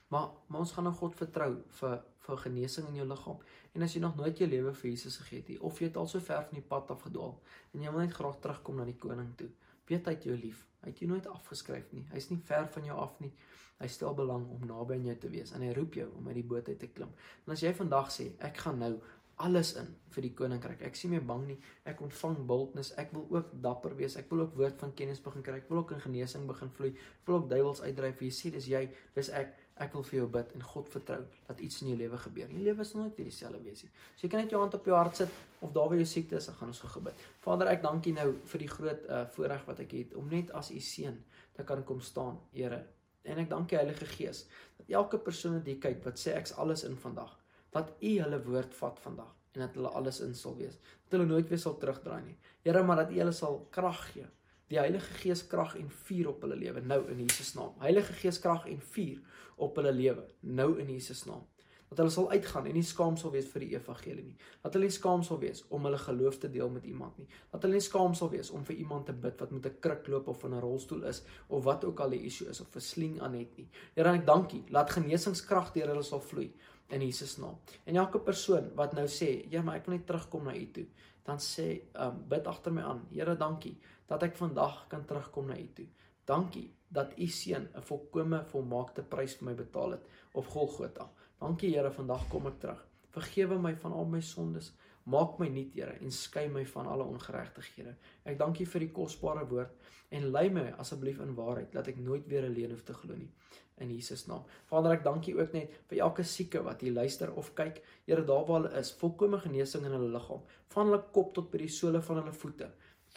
[0.09, 1.51] Maar maar ons gaan nou God vertrou
[1.81, 1.99] vir
[2.29, 3.39] vir genesing in jou liggaam.
[3.73, 5.97] En as jy nog nooit jou lewe vir Jesus gegee het nie of jy het
[5.97, 7.37] al so ver van die pad af gedwaal
[7.73, 9.49] en jy wil net graag terugkom na die koning toe,
[9.89, 10.68] weet hy jou lief.
[10.83, 12.05] Hy het jou nooit afgeskryf nie.
[12.13, 13.31] Hy's nie ver van jou af nie.
[13.79, 16.35] Hy stel belang om naby aan jou te wees en hy roep jou om uit
[16.41, 17.11] die boot uit te klim.
[17.45, 18.93] En as jy vandag sê, ek gaan nou
[19.39, 20.81] alles in vir die koninkryk.
[20.83, 21.57] Ek sien my bang nie.
[21.87, 22.91] Ek ontvang boldness.
[22.99, 24.17] Ek wil ook dapper wees.
[24.19, 25.61] Ek wil ook woord van kennis begin kry.
[25.61, 26.91] Ek wil ook in genesing begin vloei.
[26.91, 28.23] Ek wil ook duiwels uitdryf.
[28.25, 28.83] Jy sê dis jy,
[29.15, 29.55] dis ek.
[29.79, 32.49] Ek wil vir jou bid en God vertrou dat iets in jou lewe gebeur.
[32.51, 33.91] Jou lewe sal nooit weer dieselfde wees nie.
[34.15, 36.33] So jy kan net jou hand op jou hart sit of daar waar jy siek
[36.35, 37.21] is, dan gaan ons gou bid.
[37.45, 40.51] Vader, ek dank U nou vir die groot uh, voorreg wat ek het om net
[40.59, 41.21] as U seun
[41.55, 42.81] te kan kom staan, Here.
[43.23, 44.45] En ek dank U Heilige Gees
[44.79, 47.31] dat elke persoon wat hier kyk wat sê ek's alles in vandag,
[47.75, 50.75] dat U hulle woord vat vandag en dat hulle alles in sal wees.
[51.07, 52.35] Dat hulle nooit weer sal terugdraai nie.
[52.67, 54.27] Here, maar dat U hulle sal krag gee
[54.69, 57.73] die Heilige Gees krag en vuur op hulle lewe nou in Jesus naam.
[57.81, 59.21] Heilige Gees krag en vuur
[59.57, 61.47] op hulle lewe nou in Jesus naam.
[61.89, 64.35] Dat hulle sal uitgaan en nie skaam sal wees vir die evangelie nie.
[64.61, 67.25] Dat hulle nie skaam sal wees om hulle geloof te deel met iemand nie.
[67.49, 70.07] Dat hulle nie skaam sal wees om vir iemand te bid wat met 'n kruk
[70.07, 72.79] loop of in 'n rolstoel is of wat ook al die issue is of 'n
[72.79, 73.67] sling aan het nie.
[73.95, 74.63] Here, ek dank U.
[74.69, 76.53] Laat genesingskrag deur hulle sal vloei
[76.89, 77.57] in Jesus naam.
[77.85, 80.85] En elke persoon wat nou sê, "Ja, maar ek wil net terugkom na U toe."
[81.23, 83.07] Dan sê, um, bid agter my aan.
[83.11, 83.77] Here, dankie
[84.09, 85.87] dat ek vandag kan terugkom na U toe.
[86.25, 91.09] Dankie dat U seun 'n volkomme volmaakte prys vir my betaal het op Golgotha.
[91.39, 92.85] Dankie Here, vandag kom ek terug.
[93.09, 94.73] Vergewe my van al my sondes.
[95.05, 97.95] Maak my nuut, Here, en skei my van alle ongeregtighede.
[98.25, 99.71] Ek dank U vir die kosbare woord
[100.09, 103.31] en lei my asseblief in waarheid dat ek nooit weer alleen hoef te glo nie
[103.79, 104.43] in Jesus naam.
[104.65, 107.81] Vader, ek dank U ook net vir elke sieke wat hier luister of kyk.
[108.05, 111.57] Here, daar waar hulle is, volkomme genesing in hulle liggaam, van hulle kop tot by
[111.57, 112.69] die sole van hulle voete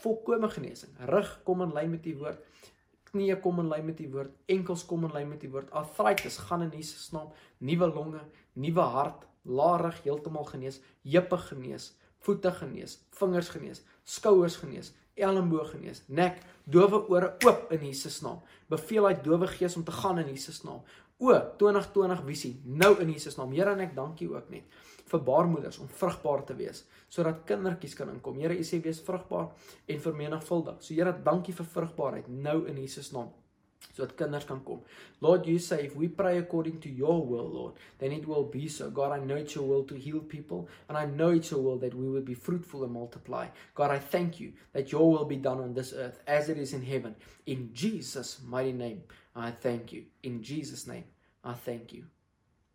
[0.03, 0.93] volkomme genesing.
[1.11, 2.41] Rug kom in lyn met die woord.
[3.13, 4.33] Knieë kom in lyn met die woord.
[4.53, 5.71] Enkels kom in lyn met die woord.
[5.77, 7.31] Arthritis gaan in Jesus naam.
[7.59, 8.23] Nuwe longe,
[8.59, 11.93] nuwe hart, laarig heeltemal genees, heupe genees,
[12.23, 18.41] voete genees, vingers genees, skouers genees, elmboog genees, nek, dowe ore oop in Jesus naam.
[18.71, 20.81] Beveel hy dowe gees om te gaan in Jesus naam.
[21.23, 23.53] O 2020 visie nou in Jesus naam.
[23.55, 24.81] Here en ek dank U ook net
[25.13, 28.39] vir baarmoeders om vrugbaar te wees sodat kindertjies kan inkom.
[28.41, 29.51] Here, U sê wees vrugbaar
[29.87, 30.81] en vermenigvuldig.
[30.81, 33.31] So Here, dankie vir vrugbaarheid nou in Jesus naam
[33.93, 34.81] sodat kinders kan kom.
[35.21, 38.69] Lord, you say if we pray according to your will, Lord, then it will be
[38.69, 38.91] so.
[38.91, 41.79] God, I know it's your will to heal people, and I know it's your will
[41.79, 43.49] that we would be fruitful and multiply.
[43.75, 46.73] God, I thank you that your will be done on this earth as it is
[46.73, 47.15] in heaven.
[47.47, 49.03] In Jesus' mighty name,
[49.35, 50.05] I thank you.
[50.23, 51.05] In Jesus' name,
[51.45, 52.05] I thank you.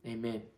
[0.05, 0.56] Amen.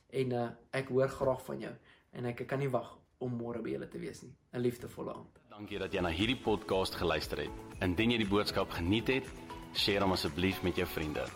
[0.08, 1.74] En uh, ek hoor graag van jou
[2.12, 4.32] en ek kan nie wag om môre by julle te wees nie.
[4.52, 5.40] 'n Liefdevolle aand.
[5.50, 7.50] Dankie dat jy na hierdie podcast geluister het.
[7.82, 9.26] Indien jy die boodskap geniet het,
[9.84, 11.26] deel hom asseblief met jou vriende.